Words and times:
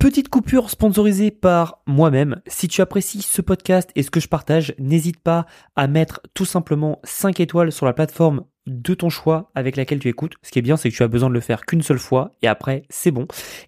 Petite 0.00 0.30
coupure 0.30 0.70
sponsorisée 0.70 1.30
par 1.30 1.82
moi-même. 1.86 2.40
Si 2.46 2.68
tu 2.68 2.80
apprécies 2.80 3.20
ce 3.20 3.42
podcast 3.42 3.90
et 3.96 4.02
ce 4.02 4.10
que 4.10 4.18
je 4.18 4.28
partage, 4.28 4.74
n'hésite 4.78 5.20
pas 5.20 5.44
à 5.76 5.88
mettre 5.88 6.22
tout 6.32 6.46
simplement 6.46 7.00
5 7.04 7.38
étoiles 7.38 7.70
sur 7.70 7.84
la 7.84 7.92
plateforme 7.92 8.46
de 8.66 8.94
ton 8.94 9.10
choix 9.10 9.50
avec 9.54 9.76
laquelle 9.76 9.98
tu 9.98 10.08
écoutes. 10.08 10.36
Ce 10.42 10.50
qui 10.50 10.58
est 10.58 10.62
bien, 10.62 10.78
c'est 10.78 10.90
que 10.90 10.96
tu 10.96 11.02
as 11.02 11.08
besoin 11.08 11.28
de 11.28 11.34
le 11.34 11.40
faire 11.40 11.66
qu'une 11.66 11.82
seule 11.82 11.98
fois 11.98 12.34
et 12.40 12.48
après, 12.48 12.84
c'est 12.88 13.10
bon. 13.10 13.26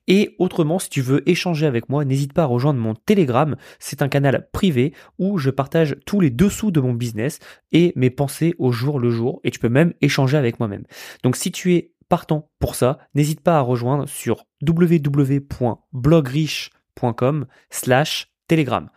Et 0.09 0.35
autrement, 0.39 0.79
si 0.79 0.89
tu 0.89 1.03
veux 1.03 1.29
échanger 1.29 1.67
avec 1.67 1.91
moi, 1.91 2.07
n'hésite 2.07 2.33
pas 2.33 2.45
à 2.45 2.47
rejoindre 2.47 2.81
mon 2.81 2.95
Telegram. 2.95 3.55
C'est 3.79 4.01
un 4.01 4.09
canal 4.09 4.49
privé 4.53 4.95
où 5.19 5.37
je 5.37 5.51
partage 5.51 5.97
tous 6.07 6.21
les 6.21 6.31
dessous 6.31 6.71
de 6.71 6.81
mon 6.81 6.95
business 6.95 7.41
et 7.73 7.93
mes 7.95 8.11
pensées 8.11 8.55
au 8.59 8.73
jour 8.73 8.99
le 8.99 9.11
jour 9.11 9.41
et 9.45 9.51
tu 9.51 9.59
peux 9.59 9.69
même 9.69 9.93
échanger 10.01 10.39
avec 10.39 10.61
moi-même. 10.61 10.85
Donc 11.25 11.37
si 11.37 11.53
tu 11.53 11.75
es 11.75 11.92
partant 12.13 12.49
pour 12.59 12.75
ça, 12.75 12.99
n'hésite 13.15 13.41
pas 13.41 13.57
à 13.57 13.63
rejoindre 13.63 14.07
sur 14.07 14.45
www.blogriche.com 14.61 17.47
slash 17.71 18.31
telegram. 18.49 18.91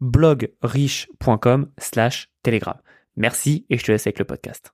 blogriche.com 0.00 1.66
slash 1.76 2.30
telegram. 2.42 2.76
Merci 3.14 3.66
et 3.68 3.76
je 3.76 3.84
te 3.84 3.92
laisse 3.92 4.06
avec 4.06 4.18
le 4.18 4.24
podcast. 4.24 4.72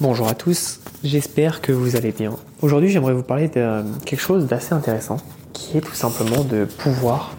Bonjour 0.00 0.28
à 0.28 0.36
tous, 0.36 0.82
j'espère 1.02 1.60
que 1.60 1.72
vous 1.72 1.96
allez 1.96 2.12
bien. 2.12 2.36
Aujourd'hui 2.62 2.90
j'aimerais 2.90 3.14
vous 3.14 3.24
parler 3.24 3.48
de 3.48 3.82
quelque 4.04 4.20
chose 4.20 4.46
d'assez 4.46 4.72
intéressant 4.72 5.16
qui 5.52 5.78
est 5.78 5.80
tout 5.80 5.94
simplement 5.94 6.44
de 6.44 6.64
pouvoir 6.64 7.34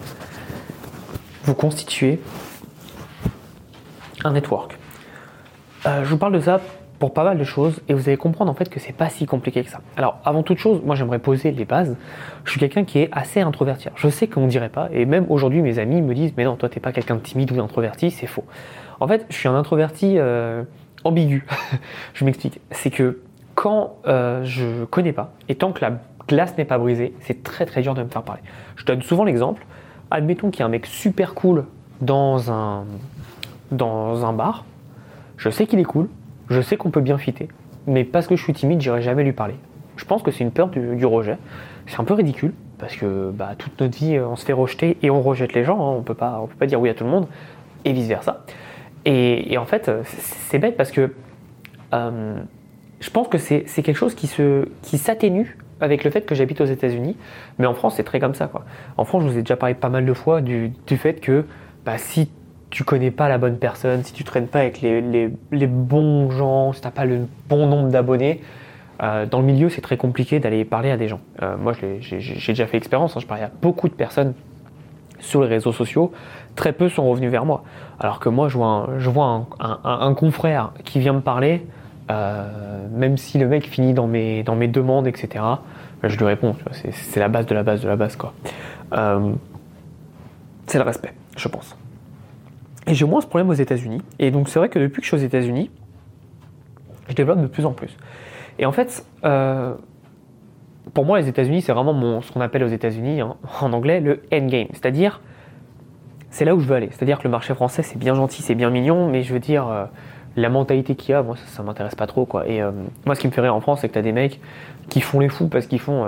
vous 1.45 1.55
constituer 1.55 2.19
un 4.25 4.33
network. 4.33 4.77
Euh, 5.85 6.03
je 6.03 6.09
vous 6.09 6.17
parle 6.17 6.33
de 6.33 6.41
ça 6.41 6.59
pour 6.99 7.13
pas 7.13 7.23
mal 7.23 7.37
de 7.37 7.43
choses 7.43 7.81
et 7.87 7.93
vous 7.93 8.07
allez 8.07 8.17
comprendre 8.17 8.51
en 8.51 8.53
fait 8.53 8.69
que 8.69 8.79
c'est 8.79 8.93
pas 8.93 9.09
si 9.09 9.25
compliqué 9.25 9.63
que 9.63 9.69
ça. 9.69 9.81
Alors 9.97 10.19
avant 10.23 10.43
toute 10.43 10.57
chose, 10.57 10.81
moi 10.85 10.95
j'aimerais 10.95 11.19
poser 11.19 11.51
les 11.51 11.65
bases. 11.65 11.95
Je 12.43 12.51
suis 12.51 12.59
quelqu'un 12.59 12.85
qui 12.85 12.99
est 12.99 13.09
assez 13.11 13.41
introverti. 13.41 13.89
Je 13.95 14.07
sais 14.07 14.27
qu'on 14.27 14.47
dirait 14.47 14.69
pas 14.69 14.89
et 14.91 15.05
même 15.05 15.25
aujourd'hui 15.29 15.61
mes 15.61 15.79
amis 15.79 16.01
me 16.01 16.13
disent 16.13 16.33
mais 16.37 16.45
non 16.45 16.55
toi 16.55 16.69
t'es 16.69 16.79
pas 16.79 16.91
quelqu'un 16.91 17.15
de 17.15 17.21
timide 17.21 17.51
ou 17.51 17.55
d'introverti, 17.55 18.11
c'est 18.11 18.27
faux. 18.27 18.45
En 18.99 19.07
fait 19.07 19.25
je 19.29 19.35
suis 19.35 19.47
un 19.47 19.55
introverti 19.55 20.15
euh, 20.17 20.63
ambigu. 21.03 21.45
je 22.13 22.25
m'explique. 22.25 22.61
C'est 22.71 22.91
que 22.91 23.21
quand 23.55 23.97
euh, 24.07 24.43
je 24.43 24.85
connais 24.85 25.13
pas 25.13 25.33
et 25.49 25.55
tant 25.55 25.71
que 25.71 25.81
la 25.81 25.99
glace 26.27 26.57
n'est 26.57 26.65
pas 26.65 26.77
brisée, 26.77 27.13
c'est 27.21 27.43
très 27.43 27.65
très 27.65 27.81
dur 27.81 27.93
de 27.93 28.03
me 28.03 28.09
faire 28.09 28.23
parler. 28.23 28.41
Je 28.77 28.85
donne 28.85 29.01
souvent 29.01 29.23
l'exemple. 29.23 29.65
Admettons 30.11 30.49
qu'il 30.49 30.61
y 30.61 30.63
a 30.63 30.65
un 30.65 30.69
mec 30.69 30.85
super 30.85 31.33
cool 31.33 31.65
dans 32.01 32.51
un 32.51 32.85
dans 33.71 34.25
un 34.25 34.33
bar. 34.33 34.65
Je 35.37 35.49
sais 35.49 35.67
qu'il 35.67 35.79
est 35.79 35.83
cool, 35.83 36.07
je 36.49 36.61
sais 36.61 36.77
qu'on 36.77 36.91
peut 36.91 37.01
bien 37.01 37.17
fitter, 37.17 37.47
mais 37.87 38.03
parce 38.03 38.27
que 38.27 38.35
je 38.35 38.43
suis 38.43 38.53
timide, 38.53 38.81
j'irai 38.81 39.01
jamais 39.01 39.23
lui 39.23 39.33
parler. 39.33 39.55
Je 39.97 40.05
pense 40.05 40.23
que 40.23 40.31
c'est 40.31 40.43
une 40.43 40.51
peur 40.51 40.67
du, 40.67 41.05
rejet. 41.05 41.37
C'est 41.87 41.99
un 41.99 42.03
peu 42.03 42.13
ridicule 42.13 42.53
parce 42.77 42.95
que 42.95 43.31
bah, 43.31 43.53
toute 43.57 43.79
notre 43.79 43.97
vie, 43.97 44.19
on 44.19 44.35
se 44.35 44.45
fait 44.45 44.53
rejeter 44.53 44.97
et 45.01 45.09
on 45.09 45.21
rejette 45.21 45.53
les 45.53 45.63
gens. 45.63 45.79
Hein. 45.79 45.95
On 45.97 46.01
peut 46.01 46.13
pas, 46.13 46.39
on 46.41 46.47
peut 46.47 46.55
pas 46.55 46.65
dire 46.65 46.81
oui 46.81 46.89
à 46.89 46.93
tout 46.93 47.05
le 47.05 47.09
monde 47.09 47.27
et 47.85 47.93
vice 47.93 48.07
versa. 48.07 48.43
Et, 49.05 49.57
en 49.57 49.65
fait, 49.65 49.91
c'est 50.03 50.57
bête 50.57 50.75
parce 50.75 50.91
que 50.91 51.13
euh, 51.93 52.39
je 52.99 53.09
pense 53.11 53.27
que 53.27 53.37
c'est 53.37 53.63
quelque 53.63 53.93
chose 53.93 54.15
qui 54.15 54.27
se, 54.27 54.67
qui 54.81 54.97
s'atténue 54.97 55.57
avec 55.79 56.03
le 56.03 56.09
fait 56.09 56.25
que 56.25 56.35
j'habite 56.35 56.61
aux 56.61 56.65
États-Unis, 56.65 57.15
mais 57.59 57.67
en 57.67 57.73
France 57.73 57.95
c'est 57.97 58.03
très 58.03 58.19
comme 58.19 58.33
ça. 58.33 58.49
En 58.97 59.05
France, 59.05 59.23
je 59.23 59.27
vous 59.29 59.37
ai 59.37 59.41
déjà 59.41 59.57
parlé 59.57 59.75
pas 59.75 59.89
mal 59.89 60.05
de 60.05 60.13
fois 60.13 60.41
du, 60.41 60.71
du 60.87 60.97
fait 60.97 61.19
que 61.19 61.45
bah, 61.85 61.97
si 61.97 62.31
tu 62.75 62.83
connais 62.83 63.09
pas 63.09 63.29
la 63.29 63.37
bonne 63.37 63.57
personne, 63.57 64.03
si 64.03 64.11
tu 64.11 64.25
traînes 64.25 64.47
pas 64.47 64.59
avec 64.59 64.81
les, 64.81 65.29
bons 65.65 66.29
gens, 66.29 66.73
si 66.73 66.81
tu 66.81 66.87
n'as 66.87 66.91
pas 66.91 67.05
le 67.05 67.25
bon 67.47 67.67
nombre 67.67 67.87
d'abonnés, 67.87 68.41
euh, 69.01 69.25
dans 69.25 69.39
le 69.39 69.45
milieu, 69.45 69.69
c'est 69.69 69.79
très 69.79 69.95
compliqué 69.95 70.41
d'aller 70.41 70.65
parler 70.65 70.91
à 70.91 70.97
des 70.97 71.07
gens. 71.07 71.21
Euh, 71.41 71.55
moi, 71.55 71.71
j'ai 71.71 72.17
déjà 72.19 72.67
fait 72.67 72.73
l'expérience, 72.73 73.15
hein, 73.15 73.21
je 73.21 73.27
parlais 73.27 73.45
à 73.45 73.51
beaucoup 73.61 73.87
de 73.87 73.93
personnes 73.93 74.33
sur 75.19 75.41
les 75.41 75.47
réseaux 75.47 75.71
sociaux, 75.71 76.11
très 76.57 76.73
peu 76.73 76.89
sont 76.89 77.09
revenus 77.09 77.31
vers 77.31 77.45
moi. 77.45 77.63
Alors 77.97 78.19
que 78.19 78.27
moi, 78.27 78.49
je 78.49 79.09
vois 79.09 79.47
un, 79.57 80.13
confrère 80.13 80.73
qui 80.83 80.99
vient 80.99 81.13
me 81.13 81.21
parler, 81.21 81.65
euh, 82.11 82.89
même 82.91 83.15
si 83.15 83.37
le 83.37 83.47
mec 83.47 83.69
finit 83.69 83.93
dans 83.93 84.07
mes, 84.07 84.43
dans 84.43 84.55
mes 84.55 84.67
demandes, 84.67 85.07
etc., 85.07 85.45
je 86.03 86.17
lui 86.17 86.25
réponds. 86.25 86.57
C'est 86.91 87.21
la 87.21 87.29
base 87.29 87.45
de 87.45 87.55
la 87.55 87.63
base 87.63 87.81
de 87.81 87.87
la 87.87 87.95
base. 87.95 88.17
quoi. 88.17 88.33
c'est 90.67 90.77
le 90.77 90.83
respect, 90.83 91.13
je 91.37 91.47
pense. 91.47 91.77
Et 92.87 92.93
j'ai 92.93 93.05
moins 93.05 93.21
ce 93.21 93.27
problème 93.27 93.49
aux 93.49 93.53
États-Unis. 93.53 94.01
Et 94.19 94.31
donc 94.31 94.49
c'est 94.49 94.59
vrai 94.59 94.69
que 94.69 94.79
depuis 94.79 95.01
que 95.01 95.07
je 95.07 95.15
suis 95.15 95.17
aux 95.17 95.27
États-Unis, 95.27 95.71
je 97.09 97.13
développe 97.13 97.41
de 97.41 97.47
plus 97.47 97.65
en 97.65 97.71
plus. 97.71 97.95
Et 98.59 98.65
en 98.65 98.71
fait, 98.71 99.05
euh, 99.23 99.73
pour 100.93 101.05
moi, 101.05 101.19
les 101.19 101.27
États-Unis, 101.27 101.61
c'est 101.61 101.73
vraiment 101.73 101.93
mon, 101.93 102.21
ce 102.21 102.31
qu'on 102.31 102.41
appelle 102.41 102.63
aux 102.63 102.69
États-Unis 102.69 103.21
hein, 103.21 103.35
en 103.61 103.73
anglais 103.73 103.99
le 103.99 104.21
endgame. 104.31 104.67
C'est-à-dire, 104.71 105.21
c'est 106.29 106.45
là 106.45 106.55
où 106.55 106.59
je 106.59 106.67
veux 106.67 106.75
aller. 106.75 106.89
C'est-à-dire 106.91 107.19
que 107.19 107.23
le 107.23 107.31
marché 107.31 107.53
français, 107.53 107.81
c'est 107.81 107.97
bien 107.97 108.13
gentil, 108.13 108.41
c'est 108.41 108.55
bien 108.55 108.69
mignon, 108.69 109.09
mais 109.09 109.23
je 109.23 109.33
veux 109.33 109.39
dire, 109.39 109.67
euh, 109.67 109.85
la 110.35 110.49
mentalité 110.49 110.95
qu'il 110.95 111.11
y 111.11 111.13
a, 111.15 111.23
moi, 111.23 111.35
ça, 111.37 111.63
ne 111.63 111.67
m'intéresse 111.67 111.95
pas 111.95 112.07
trop. 112.07 112.27
Et 112.45 112.61
euh, 112.61 112.71
moi, 113.05 113.15
ce 113.15 113.21
qui 113.21 113.27
me 113.27 113.31
fait 113.31 113.41
rire 113.41 113.55
en 113.55 113.61
France, 113.61 113.81
c'est 113.81 113.87
que 113.87 113.93
tu 113.93 113.99
as 113.99 114.03
des 114.03 114.11
mecs 114.11 114.39
qui 114.89 115.01
font 115.01 115.19
les 115.19 115.29
fous 115.29 115.47
parce 115.47 115.65
qu'ils 115.65 115.79
font 115.79 116.05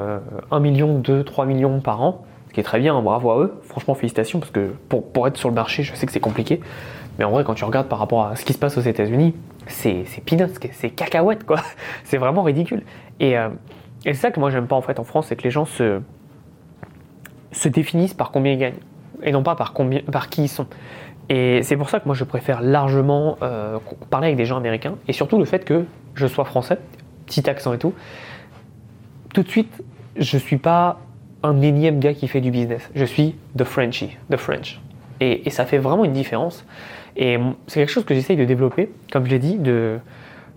1 0.51 0.59
million, 0.59 0.99
2, 0.99 1.23
3 1.23 1.45
millions 1.45 1.79
par 1.79 2.01
an 2.03 2.23
qui 2.53 2.59
est 2.59 2.63
très 2.63 2.79
bien, 2.79 2.99
bravo 3.01 3.31
à 3.31 3.39
eux. 3.39 3.59
Franchement, 3.63 3.93
félicitations, 3.93 4.39
parce 4.39 4.51
que 4.51 4.73
pour, 4.89 5.11
pour 5.11 5.27
être 5.27 5.37
sur 5.37 5.49
le 5.49 5.55
marché, 5.55 5.83
je 5.83 5.93
sais 5.95 6.05
que 6.05 6.11
c'est 6.11 6.19
compliqué. 6.19 6.59
Mais 7.17 7.25
en 7.25 7.31
vrai, 7.31 7.43
quand 7.43 7.55
tu 7.55 7.63
regardes 7.63 7.87
par 7.87 7.99
rapport 7.99 8.25
à 8.25 8.35
ce 8.35 8.45
qui 8.45 8.53
se 8.53 8.59
passe 8.59 8.77
aux 8.77 8.81
États-Unis, 8.81 9.33
c'est 9.67 10.05
peanuts, 10.25 10.53
c'est 10.71 10.89
cacahuète, 10.89 11.45
quoi. 11.45 11.59
c'est 12.03 12.17
vraiment 12.17 12.43
ridicule. 12.43 12.83
Et, 13.19 13.37
euh, 13.37 13.49
et 14.05 14.13
c'est 14.13 14.21
ça 14.21 14.31
que 14.31 14.39
moi, 14.39 14.49
j'aime 14.49 14.67
pas 14.67 14.75
en 14.75 14.81
fait 14.81 14.99
en 14.99 15.03
France, 15.03 15.27
c'est 15.27 15.35
que 15.35 15.43
les 15.43 15.51
gens 15.51 15.65
se, 15.65 16.01
se 17.51 17.69
définissent 17.69 18.13
par 18.13 18.31
combien 18.31 18.53
ils 18.53 18.59
gagnent, 18.59 18.79
et 19.23 19.31
non 19.31 19.43
pas 19.43 19.55
par, 19.55 19.73
combien, 19.73 20.01
par 20.11 20.29
qui 20.29 20.43
ils 20.43 20.49
sont. 20.49 20.67
Et 21.29 21.61
c'est 21.63 21.75
pour 21.75 21.89
ça 21.89 21.99
que 21.99 22.05
moi, 22.05 22.15
je 22.15 22.23
préfère 22.23 22.61
largement 22.61 23.37
euh, 23.41 23.79
parler 24.09 24.27
avec 24.27 24.37
des 24.37 24.45
gens 24.45 24.57
américains, 24.57 24.95
et 25.07 25.13
surtout 25.13 25.37
le 25.39 25.45
fait 25.45 25.65
que 25.65 25.85
je 26.13 26.27
sois 26.27 26.45
français, 26.45 26.77
petit 27.25 27.49
accent 27.49 27.73
et 27.73 27.77
tout. 27.77 27.93
Tout 29.33 29.43
de 29.43 29.49
suite, 29.49 29.83
je 30.15 30.37
suis 30.37 30.57
pas 30.57 30.99
un 31.43 31.61
énième 31.61 31.99
gars 31.99 32.13
qui 32.13 32.27
fait 32.27 32.41
du 32.41 32.51
business. 32.51 32.89
Je 32.95 33.05
suis 33.05 33.35
the 33.57 33.63
Frenchy, 33.63 34.17
the 34.29 34.37
French. 34.37 34.79
Et, 35.19 35.49
ça 35.49 35.65
fait 35.65 35.77
vraiment 35.77 36.05
une 36.05 36.13
différence. 36.13 36.65
Et 37.15 37.37
c'est 37.67 37.79
quelque 37.79 37.91
chose 37.91 38.05
que 38.05 38.13
j'essaye 38.13 38.37
de 38.37 38.45
développer, 38.45 38.89
comme 39.11 39.25
je 39.25 39.31
l'ai 39.31 39.39
dit, 39.39 39.57
de, 39.57 39.99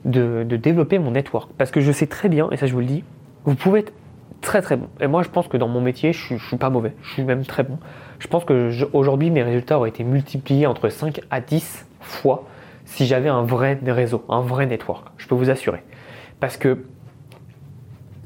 développer 0.04 0.98
mon 0.98 1.12
network. 1.12 1.50
Parce 1.56 1.70
que 1.70 1.80
je 1.80 1.92
sais 1.92 2.06
très 2.06 2.28
bien, 2.28 2.48
et 2.50 2.56
ça 2.56 2.66
je 2.66 2.72
vous 2.72 2.80
le 2.80 2.86
dis, 2.86 3.04
vous 3.44 3.54
pouvez 3.54 3.80
être 3.80 3.92
très 4.42 4.60
très 4.60 4.76
bon. 4.76 4.88
Et 5.00 5.06
moi 5.06 5.22
je 5.22 5.28
pense 5.28 5.48
que 5.48 5.56
dans 5.56 5.68
mon 5.68 5.80
métier, 5.80 6.12
je 6.12 6.22
suis, 6.22 6.38
suis 6.38 6.56
pas 6.56 6.70
mauvais. 6.70 6.92
Je 7.02 7.12
suis 7.12 7.22
même 7.22 7.44
très 7.44 7.62
bon. 7.62 7.78
Je 8.18 8.26
pense 8.26 8.44
que 8.44 8.70
aujourd'hui 8.92 9.30
mes 9.30 9.42
résultats 9.42 9.78
auraient 9.78 9.88
été 9.88 10.04
multipliés 10.04 10.66
entre 10.66 10.88
5 10.90 11.20
à 11.30 11.40
10 11.40 11.86
fois 12.00 12.46
si 12.84 13.06
j'avais 13.06 13.28
un 13.28 13.42
vrai 13.42 13.78
réseau, 13.86 14.24
un 14.28 14.40
vrai 14.40 14.66
network. 14.66 15.06
Je 15.16 15.26
peux 15.26 15.34
vous 15.34 15.48
assurer. 15.48 15.82
Parce 16.40 16.56
que 16.56 16.84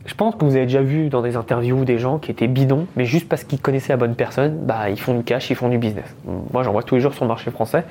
je 0.07 0.15
pense 0.15 0.35
que 0.35 0.45
vous 0.45 0.57
avez 0.57 0.67
déjà 0.67 0.83
vu 0.83 1.09
dans 1.09 1.23
des 1.23 1.37
interviews 1.37 1.85
des 1.85 1.99
gens 1.99 2.19
qui 2.19 2.31
étaient 2.31 2.47
bidons, 2.47 2.87
mais 2.97 3.07
juste 3.07 3.29
parce 3.29 3.45
qu'ils 3.45 3.61
connaissaient 3.61 3.93
la 3.93 3.97
bonne 3.97 4.15
personne, 4.15 4.59
bah, 4.59 4.91
ils 4.91 5.01
font 5.01 5.15
du 5.15 5.25
cash, 5.25 5.49
ils 5.51 5.57
font 5.57 5.69
du 5.69 5.79
business. 5.79 6.15
Moi, 6.53 6.63
j'en 6.63 6.73
vois 6.73 6.83
tous 6.83 6.97
les 6.97 7.01
jours 7.01 7.15
sur 7.15 7.25
le 7.25 7.29
marché 7.29 7.51
français, 7.51 7.85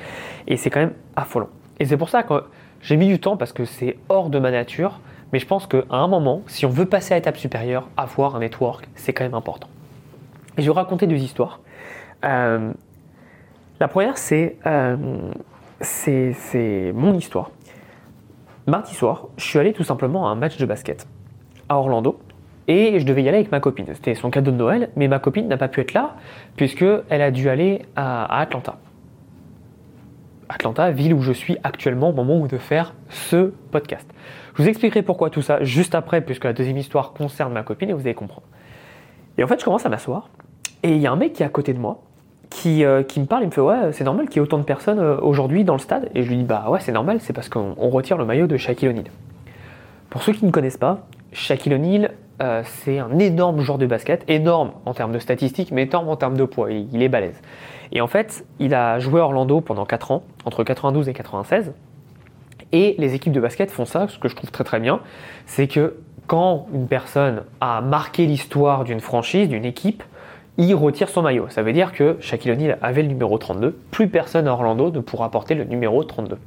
et 0.48 0.58
c'est 0.58 0.70
quand 0.70 0.80
même 0.80 0.94
affolant. 1.16 1.50
Et 1.80 1.86
c'est 1.86 1.98
pour 1.98 2.10
ça 2.10 2.22
que 2.24 2.44
j'ai 2.82 2.98
mis 2.98 3.08
du 3.08 3.20
temps, 3.20 3.36
parce 3.36 3.52
que 3.52 3.66
c'est 3.66 3.98
hors 4.10 4.30
de 4.30 4.38
ma 4.38 4.52
nature, 4.52 5.00
mais 5.32 5.40
je 5.40 5.48
pense 5.48 5.66
qu'à 5.66 5.84
un 5.90 6.08
moment, 6.08 6.44
si 6.46 6.68
on 6.68 6.70
veut 6.70 6.86
passer 6.86 7.16
à 7.16 7.18
l'étape 7.18 7.38
supérieure, 7.38 7.88
avoir 7.98 8.36
un 8.36 8.40
network, 8.40 8.88
c'est 8.96 9.14
quand 9.14 9.24
même 9.24 9.34
important. 9.34 9.68
Et 10.58 10.62
je 10.62 10.70
vais 10.70 10.76
raconter 10.76 11.08
deux 11.08 11.18
histoires. 11.18 11.62
Euh, 12.24 12.72
la 13.80 13.88
première, 13.88 14.14
euh, 14.32 14.98
c'est 15.82 16.34
c'est 16.34 16.92
mon 16.94 17.16
histoire. 17.16 17.50
Mardi 18.68 18.94
soir, 18.94 19.28
je 19.36 19.44
suis 19.44 19.58
allé 19.58 19.74
tout 19.74 19.84
simplement 19.84 20.28
à 20.28 20.30
un 20.30 20.36
match 20.36 20.58
de 20.58 20.66
basket 20.66 21.08
Orlando 21.78 22.20
et 22.68 23.00
je 23.00 23.06
devais 23.06 23.24
y 23.24 23.28
aller 23.28 23.40
avec 23.40 23.52
ma 23.52 23.60
copine. 23.60 23.86
C'était 23.94 24.16
son 24.16 24.30
cadeau 24.30 24.52
de 24.52 24.58
Noël, 24.58 24.90
mais 24.96 25.08
ma 25.08 25.20
copine 25.20 25.48
n'a 25.48 25.58
pas 25.58 25.68
pu 25.68 25.82
être 25.82 25.94
là 25.94 26.16
puisque 26.56 26.86
elle 27.10 27.22
a 27.22 27.32
dû 27.32 27.50
aller 27.50 27.82
à, 27.96 28.40
Atlanta. 28.40 28.78
Atlanta, 30.50 30.92
ville 30.92 31.14
où 31.14 31.22
je 31.22 31.34
suis 31.34 31.58
actuellement 31.64 32.10
au 32.10 32.14
moment 32.14 32.38
où 32.38 32.48
de 32.48 32.58
faire 32.58 32.94
ce 33.10 33.54
podcast. 33.72 34.08
Je 34.56 34.62
vous 34.62 34.70
expliquerai 34.70 35.02
pourquoi 35.02 35.30
tout 35.30 35.42
ça 35.42 35.64
juste 35.64 35.96
après, 35.96 36.22
puisque 36.22 36.44
la 36.44 36.54
deuxième 36.54 36.78
histoire 36.78 37.14
concerne 37.14 37.54
ma 37.54 37.64
copine 37.64 37.90
et 37.90 37.94
vous 37.94 38.02
allez 38.02 38.14
comprendre. 38.14 38.48
Et 39.38 39.44
en 39.44 39.48
fait, 39.48 39.60
je 39.60 39.66
commence 39.66 39.86
à 39.86 39.90
m'asseoir 39.90 40.30
et 40.84 40.92
il 40.92 41.00
y 41.00 41.08
a 41.08 41.12
un 41.12 41.16
mec 41.16 41.34
qui 41.34 41.44
est 41.44 41.46
à 41.46 41.50
côté 41.50 41.74
de 41.74 41.80
moi 41.80 42.04
qui, 42.50 42.86
euh, 42.86 43.02
qui 43.02 43.20
me 43.20 43.26
parle, 43.26 43.44
il 43.44 43.48
me 43.48 43.52
fait 43.52 43.62
ouais, 43.62 43.92
c'est 43.94 44.04
normal 44.04 44.28
qu'il 44.28 44.36
y 44.36 44.40
ait 44.40 44.44
autant 44.44 44.60
de 44.60 44.64
personnes 44.64 45.00
euh, 45.00 45.18
aujourd'hui 45.22 45.64
dans 45.64 45.74
le 45.74 45.80
stade? 45.80 46.10
Et 46.14 46.22
je 46.22 46.30
lui 46.30 46.38
dis 46.38 46.44
bah 46.44 46.68
ouais, 46.70 46.80
c'est 46.80 46.92
normal, 46.92 47.20
c'est 47.20 47.34
parce 47.34 47.50
qu'on 47.50 47.74
retire 47.90 48.18
le 48.18 48.26
maillot 48.26 48.46
de 48.46 48.58
Shaquille 48.58 48.90
O'Neal. 48.90 49.06
Pour 50.12 50.22
ceux 50.22 50.34
qui 50.34 50.46
ne 50.46 50.52
connaissent 50.52 50.78
pas, 50.78 51.08
Shaquille 51.34 51.74
O'Neal, 51.74 52.12
euh, 52.42 52.62
c'est 52.66 53.00
un 53.00 53.20
énorme 53.20 53.62
joueur 53.62 53.78
de 53.78 53.86
basket, 53.86 54.24
énorme 54.28 54.72
en 54.86 54.94
termes 54.94 55.12
de 55.12 55.20
statistiques, 55.20 55.72
mais 55.72 55.84
énorme 55.84 56.10
en 56.10 56.16
termes 56.16 56.38
de 56.38 56.46
poids, 56.46 56.72
il, 56.72 57.02
est 57.02 57.10
balèze. 57.10 57.40
Et 57.92 58.02
en 58.02 58.08
fait, 58.08 58.46
il 58.60 58.74
a 58.74 59.00
joué 59.00 59.22
Orlando 59.22 59.62
pendant 59.62 59.86
4 59.86 60.12
ans, 60.12 60.24
entre 60.46 60.64
92 60.64 61.10
et 61.10 61.14
96, 61.14 61.74
et 62.72 62.96
les 62.98 63.14
équipes 63.14 63.34
de 63.34 63.40
basket 63.40 63.70
font 63.70 63.86
ça, 63.86 64.08
ce 64.08 64.18
que 64.18 64.28
je 64.28 64.36
trouve 64.36 64.52
très 64.52 64.64
très 64.64 64.80
bien, 64.80 65.00
c'est 65.46 65.68
que 65.68 65.98
quand 66.26 66.68
une 66.74 66.88
personne 66.88 67.44
a 67.62 67.82
marqué 67.82 68.26
l'histoire 68.26 68.84
d'une 68.84 69.00
franchise, 69.00 69.48
d'une 69.48 69.66
équipe, 69.66 70.04
il 70.58 70.74
retire 70.76 71.10
son 71.10 71.22
maillot. 71.22 71.48
Ça 71.50 71.62
veut 71.62 71.74
dire 71.74 71.92
que 71.92 72.18
Shaquille 72.20 72.52
O'Neal 72.52 72.78
avait 72.82 73.02
le 73.02 73.10
numéro 73.10 73.38
32, 73.38 73.72
plus 73.92 74.08
personne 74.08 74.48
à 74.48 74.54
Orlando 74.54 74.92
ne 74.92 75.00
pourra 75.00 75.30
porter 75.30 75.56
le 75.56 75.66
numéro 75.66 76.04
32. 76.04 76.38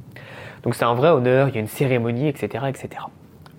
Donc 0.63 0.75
c'est 0.75 0.85
un 0.85 0.93
vrai 0.93 1.09
honneur, 1.09 1.49
il 1.49 1.55
y 1.55 1.57
a 1.57 1.61
une 1.61 1.67
cérémonie, 1.67 2.27
etc. 2.27 2.65
etc. 2.67 2.89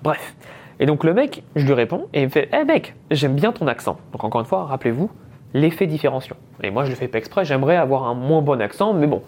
Bref. 0.03 0.35
Et 0.81 0.87
donc 0.87 1.05
le 1.05 1.13
mec, 1.13 1.43
je 1.57 1.67
lui 1.67 1.73
réponds 1.73 2.07
et 2.15 2.21
il 2.21 2.27
me 2.27 2.31
fait 2.31 2.49
Eh 2.53 2.65
mec, 2.65 2.95
j'aime 3.11 3.35
bien 3.35 3.53
ton 3.53 3.67
accent. 3.67 3.99
Donc 4.13 4.25
encore 4.25 4.41
une 4.41 4.47
fois, 4.47 4.65
rappelez-vous, 4.67 5.11
l'effet 5.55 5.87
différenciant. 5.87 6.37
Et 6.63 6.71
moi 6.71 6.85
je 6.85 6.91
le 6.91 6.97
fais 6.97 7.09
pas 7.09 7.19
exprès, 7.19 7.45
j'aimerais 7.45 7.77
avoir 7.77 8.05
un 8.05 8.15
moins 8.15 8.43
bon 8.43 8.61
accent, 8.61 8.93
mais 8.93 9.07
bon. 9.07 9.23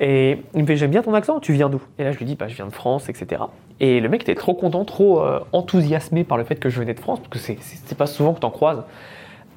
Et 0.00 0.38
il 0.54 0.62
me 0.62 0.66
fait 0.66 0.76
J'aime 0.76 0.90
bien 0.90 1.02
ton 1.02 1.14
accent, 1.14 1.38
tu 1.38 1.52
viens 1.52 1.68
d'où? 1.68 1.80
Et 1.98 2.04
là 2.04 2.12
je 2.12 2.18
lui 2.18 2.24
dis 2.24 2.34
bah, 2.34 2.48
Je 2.48 2.56
viens 2.56 2.66
de 2.66 2.72
France, 2.72 3.08
etc. 3.08 3.42
Et 3.78 4.00
le 4.00 4.08
mec 4.08 4.22
était 4.22 4.34
trop 4.34 4.54
content, 4.54 4.84
trop 4.84 5.20
euh, 5.20 5.40
enthousiasmé 5.52 6.24
par 6.24 6.38
le 6.38 6.44
fait 6.44 6.56
que 6.56 6.68
je 6.68 6.78
venais 6.80 6.94
de 6.94 7.00
France, 7.00 7.20
parce 7.20 7.46
que 7.46 7.54
c'est 7.60 7.98
pas 7.98 8.06
souvent 8.06 8.32
que 8.32 8.40
tu 8.40 8.46
en 8.46 8.50
croises 8.50 8.82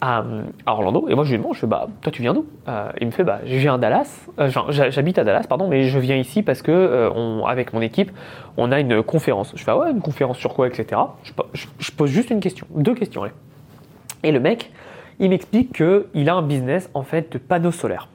à, 0.05 0.23
Orlando. 0.67 1.07
Et 1.09 1.15
moi, 1.15 1.23
je 1.23 1.31
lui 1.31 1.37
demande, 1.37 1.55
je 1.55 1.65
bah, 1.65 1.87
toi, 2.01 2.11
tu 2.11 2.21
viens 2.21 2.33
d'où? 2.33 2.45
Euh, 2.67 2.91
Il 3.01 3.07
me 3.07 3.11
fait, 3.11 3.23
bah, 3.23 3.39
je 3.45 3.55
viens 3.55 3.75
à 3.75 3.77
Dallas. 3.77 4.27
Euh, 4.39 4.49
j'habite 4.69 5.17
à 5.17 5.23
Dallas, 5.23 5.45
pardon, 5.49 5.67
mais 5.67 5.83
je 5.83 5.99
viens 5.99 6.15
ici 6.15 6.43
parce 6.43 6.61
que, 6.61 6.71
euh, 6.71 7.09
on, 7.15 7.45
avec 7.45 7.73
mon 7.73 7.81
équipe, 7.81 8.11
on 8.57 8.71
a 8.71 8.79
une 8.79 9.01
conférence. 9.03 9.53
Je 9.55 9.63
fais, 9.63 9.71
ah 9.71 9.77
ouais, 9.77 9.91
une 9.91 10.01
conférence 10.01 10.37
sur 10.37 10.53
quoi, 10.53 10.67
etc. 10.67 11.01
Je, 11.53 11.91
pose 11.91 12.09
juste 12.09 12.29
une 12.29 12.39
question, 12.39 12.67
deux 12.75 12.93
questions. 12.93 13.23
Et 14.23 14.31
le 14.31 14.39
mec, 14.39 14.71
il 15.19 15.29
m'explique 15.29 15.73
qu'il 15.73 16.29
a 16.29 16.35
un 16.35 16.41
business, 16.41 16.89
en 16.93 17.03
fait, 17.03 17.31
de 17.31 17.37
panneaux 17.37 17.71
solaires. 17.71 18.07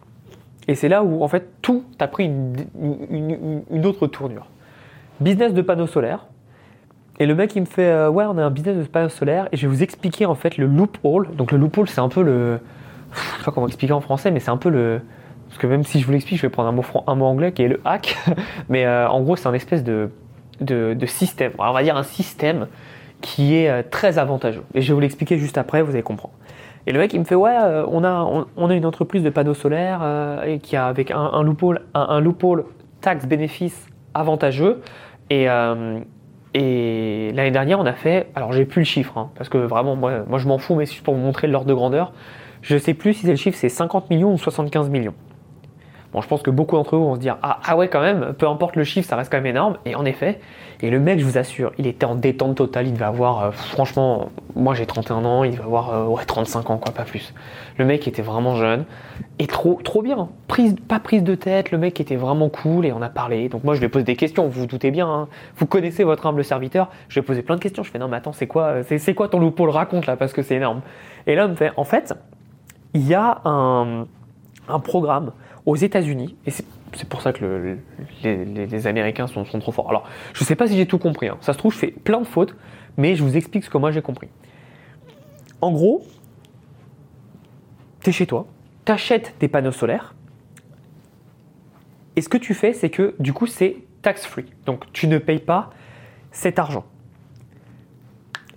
Et 0.69 0.75
c'est 0.75 0.89
là 0.89 1.03
où, 1.03 1.25
en 1.25 1.29
fait, 1.29 1.49
tout 1.63 1.85
a 1.99 2.07
pris 2.07 2.27
une 2.27 3.87
autre 3.87 4.07
tournure. 4.07 4.47
Business 5.21 5.53
de 5.53 5.63
panneaux 5.63 5.87
solaires, 5.87 6.27
et 7.21 7.27
le 7.27 7.35
mec, 7.35 7.55
il 7.55 7.61
me 7.61 7.67
fait 7.67 7.85
euh, 7.85 8.09
Ouais, 8.09 8.25
on 8.25 8.39
a 8.39 8.43
un 8.43 8.51
business 8.51 8.79
de 8.79 8.83
panneaux 8.85 9.11
solaire 9.11 9.47
et 9.53 9.59
je 9.59 9.67
vais 9.67 9.69
vous 9.69 9.83
expliquer 9.83 10.25
en 10.25 10.35
fait 10.35 10.57
le 10.57 10.67
loophole. 10.67 11.29
Donc, 11.37 11.53
le 11.53 11.59
loophole, 11.59 11.87
c'est 11.87 12.01
un 12.01 12.09
peu 12.09 12.23
le. 12.23 12.59
Je 13.13 13.39
sais 13.39 13.45
pas 13.45 13.53
comment 13.53 13.67
expliquer 13.67 13.93
en 13.93 14.01
français, 14.01 14.31
mais 14.31 14.41
c'est 14.41 14.51
un 14.51 14.57
peu 14.57 14.71
le. 14.71 15.03
Parce 15.49 15.59
que 15.59 15.67
même 15.67 15.85
si 15.85 16.01
je 16.01 16.07
vous 16.07 16.13
l'explique, 16.13 16.39
je 16.39 16.47
vais 16.47 16.51
prendre 16.51 16.71
un 16.71 16.73
mot, 16.73 16.85
un 17.07 17.15
mot 17.15 17.27
anglais 17.27 17.53
qui 17.53 17.63
est 17.63 17.69
le 17.69 17.81
hack. 17.85 18.17
mais 18.71 18.87
euh, 18.87 19.07
en 19.07 19.21
gros, 19.21 19.37
c'est 19.37 19.49
un 19.49 19.53
espèce 19.53 19.85
de, 19.85 20.11
de, 20.63 21.07
système. 21.07 21.53
on 21.59 21.73
va 21.73 21.83
dire 21.83 21.97
un 21.97 22.05
système 22.05 22.69
qui 23.21 23.55
est 23.55 23.69
euh, 23.69 23.83
très 23.89 24.19
avantageux. 24.19 24.63
Et 24.73 24.81
je 24.81 24.89
vais 24.89 24.95
vous 24.95 25.01
l'expliquer 25.01 25.37
juste 25.37 25.59
après, 25.59 25.83
vous 25.83 25.91
allez 25.91 26.03
comprendre. 26.03 26.33
Et 26.87 26.93
le 26.93 26.99
mec, 26.99 27.13
il 27.13 27.21
me 27.21 27.25
fait 27.25 27.35
Ouais, 27.35 27.55
on, 27.89 28.03
a, 28.03 28.47
on, 28.57 28.71
a 28.71 28.75
une 28.75 28.87
entreprise 28.87 29.23
de 29.23 29.29
panneaux 29.29 29.53
solaires 29.53 30.01
et 30.47 30.59
qui 30.61 30.77
a 30.77 30.87
avec 30.87 31.11
un, 31.11 31.19
un 31.21 31.43
loophole, 31.43 32.65
taxe-bénéfice 33.03 33.87
avantageux. 34.15 34.81
Et, 35.29 35.47
et 36.55 37.31
l'année 37.35 37.51
dernière, 37.51 37.79
on 37.79 37.87
a 37.87 37.93
fait, 37.93 38.29
alors 38.35 38.53
j'ai 38.53 38.65
plus 38.65 38.81
le 38.81 38.87
chiffre, 38.87 39.17
hein, 39.19 39.31
parce 39.37 39.49
que 39.49 39.59
vraiment, 39.59 39.95
moi, 39.97 40.25
je 40.37 40.49
m'en 40.49 40.59
fous, 40.59 40.75
mais 40.75 40.87
c'est 40.87 40.93
juste 40.95 41.05
pour 41.05 41.15
vous 41.15 41.21
montrer 41.21 41.47
l'ordre 41.47 41.69
de 41.69 41.75
grandeur. 41.75 42.13
Je 42.63 42.77
sais 42.77 42.95
plus 42.95 43.15
si 43.15 43.23
c'est 43.23 43.31
le 43.31 43.37
chiffre, 43.37 43.57
c'est 43.57 43.69
50 43.69 44.11
millions 44.11 44.33
ou 44.33 44.39
75 44.39 44.91
millions. 44.91 45.15
Bon, 46.13 46.21
je 46.21 46.27
pense 46.27 46.43
que 46.43 46.51
beaucoup 46.51 46.77
d'entre 46.77 46.97
vous 46.97 47.05
vont 47.05 47.15
se 47.15 47.21
dire 47.21 47.37
ah, 47.43 47.61
ah, 47.65 47.77
ouais, 47.77 47.89
quand 47.89 48.01
même, 48.01 48.33
peu 48.37 48.49
importe 48.49 48.75
le 48.77 48.85
chiffre, 48.85 49.09
ça 49.09 49.17
reste 49.17 49.31
quand 49.31 49.39
même 49.39 49.47
énorme. 49.47 49.77
Et 49.85 49.95
en 49.95 50.05
effet, 50.05 50.41
et 50.83 50.91
le 50.91 50.99
mec, 50.99 51.21
je 51.21 51.25
vous 51.25 51.39
assure, 51.39 51.73
il 51.79 51.87
était 51.87 52.07
en 52.07 52.15
détente 52.15 52.57
totale. 52.57 52.87
Il 52.87 52.95
devait 52.95 53.05
avoir, 53.05 53.45
euh, 53.45 53.51
franchement, 53.51 54.31
moi 54.57 54.75
j'ai 54.75 54.87
31 54.87 55.25
ans, 55.25 55.45
il 55.45 55.53
devait 55.53 55.63
avoir 55.63 55.95
euh, 55.95 56.07
ouais, 56.07 56.25
35 56.25 56.71
ans, 56.71 56.79
quoi, 56.79 56.93
pas 56.93 57.05
plus. 57.05 57.35
Le 57.77 57.85
mec 57.85 58.09
était 58.09 58.23
vraiment 58.23 58.57
jeune 58.57 58.85
et 59.39 59.47
trop, 59.47 59.79
trop 59.85 60.03
bien. 60.03 60.31
Prise, 60.49 60.75
pas 60.89 60.99
prise 60.99 61.23
de 61.23 61.35
tête, 61.35 61.71
le 61.71 61.79
mec 61.79 62.01
était 62.01 62.17
vraiment 62.17 62.49
cool 62.49 62.87
et 62.87 62.93
on 62.93 63.03
a 63.03 63.09
parlé. 63.11 63.49
Donc 63.49 63.63
moi, 63.63 63.75
je 63.75 63.81
lui 63.81 63.87
ai 63.87 63.89
posé 63.91 64.05
des 64.05 64.17
questions, 64.17 64.49
vous 64.49 64.63
vous 64.63 64.67
doutez 64.67 64.91
bien. 64.91 65.07
Hein. 65.07 65.29
Vous 65.57 65.67
connaissez 65.67 66.03
votre 66.03 66.27
humble 66.27 66.45
serviteur. 66.45 66.89
Je 67.09 67.15
lui 67.15 67.25
ai 67.25 67.27
posé 67.27 67.43
plein 67.43 67.57
de 67.57 67.61
questions. 67.61 67.83
Je 67.83 67.91
fais 67.91 67.99
non, 67.99 68.09
mais 68.09 68.17
attends, 68.17 68.33
c'est 68.33 68.47
quoi, 68.47 68.83
c'est, 68.83 69.15
quoi 69.15 69.29
ton 69.29 69.39
loup 69.39 69.55
le 69.59 69.71
raconte 69.71 70.07
là, 70.07 70.17
parce 70.17 70.33
que 70.33 70.43
c'est 70.43 70.57
énorme. 70.57 70.81
Et 71.27 71.35
là, 71.35 71.47
me 71.47 71.55
fait, 71.55 71.73
en 71.77 71.85
fait, 71.85 72.15
il 72.95 73.07
y 73.07 73.15
a 73.15 73.43
un, 73.45 74.07
un 74.69 74.79
programme 74.81 75.33
aux 75.67 75.77
États-Unis, 75.77 76.37
et 76.47 76.51
c'est 76.51 77.09
pour 77.09 77.23
ça 77.23 77.33
que 77.33 77.77
les, 78.25 78.87
Américains 78.87 79.27
sont, 79.27 79.45
trop 79.45 79.73
forts. 79.73 79.91
Alors, 79.91 80.09
je 80.33 80.43
ne 80.43 80.47
sais 80.47 80.57
pas 80.57 80.67
si 80.67 80.77
j'ai 80.77 80.87
tout 80.87 80.99
compris. 80.99 81.29
Hein. 81.29 81.37
Ça 81.41 81.53
se 81.53 81.59
trouve, 81.59 81.73
je 81.73 81.79
fais 81.79 81.91
plein 81.91 82.21
de 82.21 82.27
fautes, 82.27 82.57
mais 82.97 83.15
je 83.15 83.23
vous 83.23 83.37
explique 83.37 83.65
ce 83.65 83.71
que 83.71 83.79
moi 83.79 83.91
j'ai 83.91 84.03
compris. 84.03 84.29
En 85.61 85.73
gros, 85.73 86.03
tu 88.03 88.11
es 88.11 88.13
chez 88.13 88.27
toi, 88.27 88.47
tu 88.85 88.93
achètes 88.93 89.35
des 89.41 89.49
panneaux 89.49 89.73
solaires, 89.73 90.15
et 92.17 92.23
ce 92.23 92.29
que 92.29 92.39
tu 92.39 92.55
fais, 92.55 92.73
c'est 92.73 92.91
que 92.91 93.15
du 93.19 93.33
coup, 93.33 93.47
c'est 93.47 93.77
tax-free. 94.03 94.47
Donc, 94.67 94.91
tu 94.93 95.07
ne 95.07 95.19
payes 95.19 95.39
pas 95.39 95.71
cet 96.33 96.59
argent. 96.59 96.85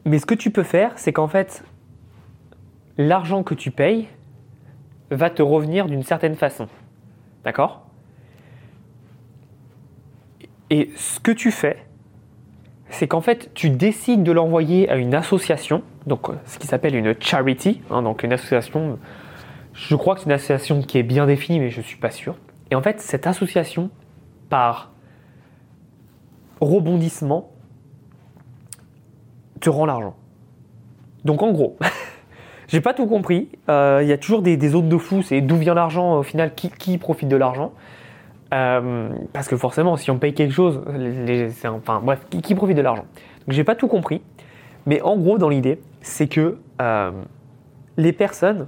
Mais 0.05 0.19
ce 0.19 0.25
que 0.25 0.35
tu 0.35 0.51
peux 0.51 0.63
faire, 0.63 0.97
c'est 0.97 1.13
qu'en 1.13 1.27
fait, 1.27 1.63
l'argent 2.97 3.43
que 3.43 3.53
tu 3.53 3.71
payes 3.71 4.07
va 5.11 5.29
te 5.29 5.41
revenir 5.41 5.85
d'une 5.85 6.03
certaine 6.03 6.35
façon. 6.35 6.67
D'accord? 7.43 7.85
Et 10.69 10.91
ce 10.95 11.19
que 11.19 11.31
tu 11.31 11.51
fais, 11.51 11.85
c'est 12.89 13.07
qu'en 13.07 13.21
fait, 13.21 13.53
tu 13.53 13.69
décides 13.69 14.23
de 14.23 14.31
l'envoyer 14.31 14.89
à 14.89 14.95
une 14.95 15.15
association, 15.15 15.83
donc 16.07 16.29
euh, 16.29 16.33
ce 16.45 16.59
qui 16.59 16.67
s'appelle 16.67 16.95
une 16.95 17.15
charity, 17.19 17.81
hein, 17.89 18.01
donc 18.01 18.23
une 18.23 18.33
association, 18.33 18.99
je 19.73 19.95
crois 19.95 20.15
que 20.15 20.21
c'est 20.21 20.27
une 20.27 20.33
association 20.33 20.81
qui 20.81 20.97
est 20.97 21.03
bien 21.03 21.25
définie, 21.25 21.59
mais 21.59 21.69
je 21.69 21.79
ne 21.79 21.83
suis 21.83 21.97
pas 21.97 22.11
sûr. 22.11 22.35
Et 22.71 22.75
en 22.75 22.81
fait, 22.81 23.01
cette 23.01 23.27
association, 23.27 23.89
par 24.49 24.91
rebondissement, 26.61 27.51
te 29.59 29.69
rend 29.69 29.85
l'argent. 29.85 30.15
Donc 31.25 31.41
en 31.41 31.51
gros, 31.51 31.77
J'ai 32.73 32.81
pas 32.81 32.95
tout 32.95 33.05
compris. 33.05 33.49
Euh, 33.69 33.99
il 34.01 34.07
y 34.07 34.11
a 34.11 34.17
toujours 34.17 34.41
des, 34.41 34.57
zones 34.67 34.89
de 34.89 34.97
flou. 34.97 35.21
C'est 35.21 35.41
d'où 35.41 35.57
vient 35.57 35.75
l'argent 35.75 36.17
au 36.17 36.23
final, 36.23 36.55
qui, 36.55 36.97
profite 36.97 37.29
de 37.29 37.35
l'argent. 37.35 37.71
Euh, 38.51 39.09
parce 39.31 39.47
que 39.47 39.55
forcément, 39.55 39.95
si 39.95 40.09
on 40.09 40.17
paye 40.17 40.33
quelque 40.33 40.55
chose, 40.55 40.81
enfin 41.63 42.01
bref, 42.03 42.25
qui, 42.31 42.55
profite 42.55 42.75
de 42.75 42.81
l'argent. 42.81 43.05
Donc 43.45 43.55
j'ai 43.55 43.63
pas 43.63 43.75
tout 43.75 43.87
compris. 43.87 44.23
Mais 44.87 45.01
en 45.01 45.17
gros, 45.17 45.37
dans 45.37 45.49
l'idée, 45.49 45.81
c'est 46.01 46.25
que 46.25 46.57
euh, 46.81 47.11
les 47.97 48.11
personnes 48.11 48.65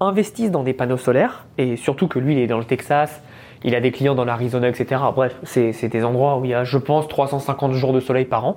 investissent 0.00 0.50
dans 0.50 0.62
des 0.62 0.72
panneaux 0.72 0.96
solaires, 0.96 1.44
et 1.58 1.76
surtout 1.76 2.08
que 2.08 2.18
lui, 2.18 2.32
il 2.32 2.38
est 2.38 2.46
dans 2.46 2.58
le 2.58 2.64
Texas, 2.64 3.22
il 3.64 3.74
a 3.74 3.82
des 3.82 3.92
clients 3.92 4.14
dans 4.14 4.24
l'Arizona, 4.24 4.66
etc. 4.66 5.02
Bref, 5.14 5.36
c'est 5.42 5.88
des 5.88 6.04
endroits 6.04 6.38
où 6.38 6.46
il 6.46 6.52
y 6.52 6.54
a, 6.54 6.64
je 6.64 6.78
pense, 6.78 7.06
350 7.06 7.72
jours 7.72 7.92
de 7.92 8.00
soleil 8.00 8.24
par 8.24 8.46
an. 8.46 8.56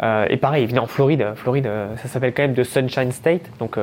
Et 0.00 0.36
pareil, 0.36 0.64
il 0.64 0.68
vient 0.68 0.82
en 0.82 0.86
Floride. 0.86 1.32
Floride, 1.34 1.68
ça 1.96 2.08
s'appelle 2.08 2.32
quand 2.32 2.42
même 2.42 2.54
de 2.54 2.62
Sunshine 2.62 3.12
State, 3.12 3.50
donc 3.58 3.76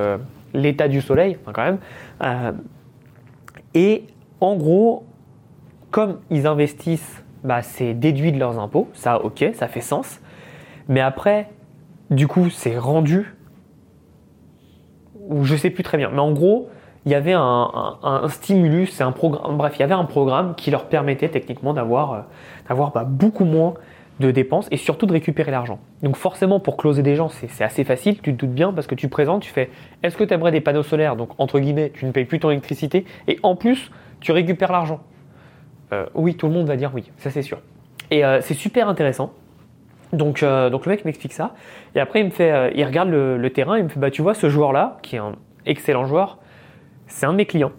l'état 0.55 0.87
du 0.87 1.01
soleil, 1.01 1.37
quand 1.45 1.63
même. 1.63 1.77
Euh, 2.23 2.51
et 3.73 4.05
en 4.41 4.55
gros, 4.55 5.05
comme 5.91 6.19
ils 6.29 6.47
investissent, 6.47 7.23
bah, 7.43 7.61
c'est 7.61 7.93
déduit 7.93 8.31
de 8.31 8.39
leurs 8.39 8.57
impôts, 8.59 8.89
ça 8.93 9.23
ok, 9.23 9.45
ça 9.53 9.67
fait 9.67 9.81
sens. 9.81 10.19
Mais 10.87 11.01
après, 11.01 11.49
du 12.09 12.27
coup, 12.27 12.49
c'est 12.49 12.77
rendu, 12.77 13.35
ou 15.27 15.43
je 15.43 15.55
sais 15.55 15.69
plus 15.69 15.83
très 15.83 15.97
bien. 15.97 16.09
Mais 16.11 16.19
en 16.19 16.31
gros, 16.31 16.69
il 17.05 17.11
y 17.11 17.15
avait 17.15 17.33
un, 17.35 18.27
stimulus, 18.29 18.91
c'est 18.91 19.03
un 19.03 19.11
programme, 19.11 19.57
bref, 19.57 19.75
il 19.77 19.81
y 19.81 19.83
avait 19.83 19.93
un 19.93 20.05
programme 20.05 20.55
qui 20.55 20.71
leur 20.71 20.85
permettait 20.85 21.29
techniquement 21.29 21.73
d'avoir, 21.73 22.13
euh, 22.13 22.19
d'avoir 22.67 22.91
bah, 22.91 23.03
beaucoup 23.03 23.45
moins 23.45 23.75
de 24.19 24.31
dépenses 24.31 24.67
et 24.71 24.77
surtout 24.77 25.05
de 25.05 25.11
récupérer 25.11 25.51
l'argent. 25.51 25.79
Donc 26.01 26.15
forcément 26.15 26.59
pour 26.59 26.77
closer 26.77 27.03
des 27.03 27.15
gens 27.15 27.29
c'est 27.29 27.63
assez 27.63 27.83
facile, 27.83 28.21
tu 28.21 28.33
te 28.33 28.45
doutes 28.45 28.53
bien 28.53 28.71
parce 28.71 28.87
que 28.87 28.95
tu 28.95 29.09
présentes, 29.09 29.41
tu 29.41 29.51
fais 29.51 29.69
est-ce 30.03 30.15
que 30.15 30.23
tu 30.23 30.33
aimerais 30.33 30.51
des 30.51 30.61
panneaux 30.61 30.83
solaires? 30.83 31.15
Donc 31.15 31.31
entre 31.37 31.59
guillemets 31.59 31.91
tu 31.93 32.05
ne 32.05 32.11
payes 32.11 32.25
plus 32.25 32.39
ton 32.39 32.49
électricité 32.49 33.05
et 33.27 33.39
en 33.43 33.55
plus 33.55 33.91
tu 34.21 34.31
récupères 34.31 34.71
l'argent. 34.71 35.01
Euh, 35.91 36.05
oui 36.13 36.35
tout 36.35 36.47
le 36.47 36.53
monde 36.53 36.67
va 36.67 36.77
dire 36.77 36.91
oui, 36.93 37.11
ça 37.17 37.29
c'est 37.29 37.41
sûr. 37.41 37.59
Et 38.11 38.23
euh, 38.23 38.39
c'est 38.41 38.53
super 38.53 38.87
intéressant. 38.87 39.33
Donc, 40.13 40.43
euh, 40.43 40.69
donc 40.69 40.85
le 40.85 40.91
mec 40.91 41.03
m'explique 41.03 41.33
ça 41.33 41.55
et 41.93 41.99
après 41.99 42.21
il 42.21 42.25
me 42.25 42.29
fait, 42.29 42.71
il 42.75 42.85
regarde 42.85 43.09
le, 43.09 43.49
terrain, 43.49 43.77
il 43.77 43.83
me 43.83 43.89
fait 43.89 43.99
bah 43.99 44.11
tu 44.11 44.21
vois 44.21 44.33
ce 44.33 44.49
joueur 44.49 44.71
là 44.71 44.97
qui 45.01 45.17
est 45.17 45.19
un 45.19 45.33
excellent 45.65 46.05
joueur, 46.05 46.37
c'est 47.07 47.25
un 47.25 47.33
de 47.33 47.37
mes 47.37 47.45
clients. 47.45 47.73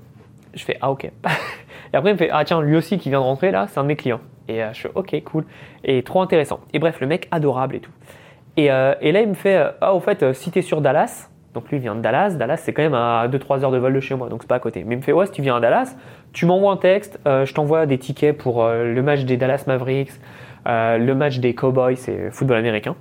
Je 0.55 0.65
fais 0.65 0.77
ah 0.83 0.91
ok. 0.91 1.11
et 1.97 1.99
après 1.99 2.11
il 2.11 2.13
me 2.13 2.19
fait 2.19 2.29
ah 2.31 2.45
tiens 2.45 2.61
lui 2.61 2.77
aussi 2.77 2.99
qui 2.99 3.09
vient 3.09 3.21
de 3.21 3.25
rentrer 3.25 3.51
là, 3.51 3.69
c'est 3.71 3.81
un 3.81 3.85
de 3.85 3.89
mes 3.89 3.97
clients. 3.97 4.21
Et 4.49 4.63
euh, 4.63 4.69
je 4.75 4.81
suis 4.81 4.89
ok, 4.95 5.23
cool. 5.25 5.47
Et 5.83 6.03
trop 6.03 6.21
intéressant. 6.21 6.61
Et 6.75 6.79
bref, 6.79 7.01
le 7.01 7.07
mec 7.07 7.27
adorable 7.31 7.77
et 7.77 7.81
tout. 7.81 7.91
Et, 8.59 8.71
euh, 8.71 8.93
et 9.01 9.13
là, 9.13 9.23
il 9.23 9.29
me 9.29 9.35
fait 9.35 9.57
euh, 9.57 9.71
Ah, 9.81 9.95
au 9.95 10.01
fait, 10.01 10.35
si 10.35 10.51
t'es 10.51 10.61
sur 10.61 10.83
Dallas, 10.83 11.31
donc 11.55 11.71
lui 11.71 11.79
vient 11.79 11.95
de 11.95 12.03
Dallas, 12.03 12.35
Dallas 12.35 12.59
c'est 12.59 12.75
quand 12.75 12.83
même 12.83 12.93
à 12.93 13.27
2-3 13.29 13.65
heures 13.65 13.71
de 13.71 13.79
vol 13.79 13.95
de 13.95 14.01
chez 14.01 14.15
moi, 14.15 14.29
donc 14.29 14.43
c'est 14.43 14.49
pas 14.49 14.57
à 14.57 14.61
côté. 14.61 14.85
Mais 14.85 14.95
il 14.95 14.99
me 14.99 15.03
fait 15.03 15.13
Ouais, 15.13 15.25
si 15.25 15.33
tu 15.33 15.41
viens 15.41 15.57
à 15.57 15.61
Dallas, 15.61 15.97
tu 16.35 16.45
m'envoies 16.45 16.71
un 16.71 16.77
texte, 16.77 17.19
je 17.25 17.55
t'envoie 17.55 17.87
des 17.87 17.97
tickets 17.97 18.37
pour 18.37 18.69
le 18.69 19.01
match 19.01 19.25
des 19.25 19.39
Dallas 19.39 19.65
Mavericks, 19.67 20.13
le 20.67 21.13
match 21.15 21.39
des 21.39 21.55
Cowboys, 21.55 21.97
c'est 21.97 22.31
football 22.31 22.59
américain. 22.59 22.95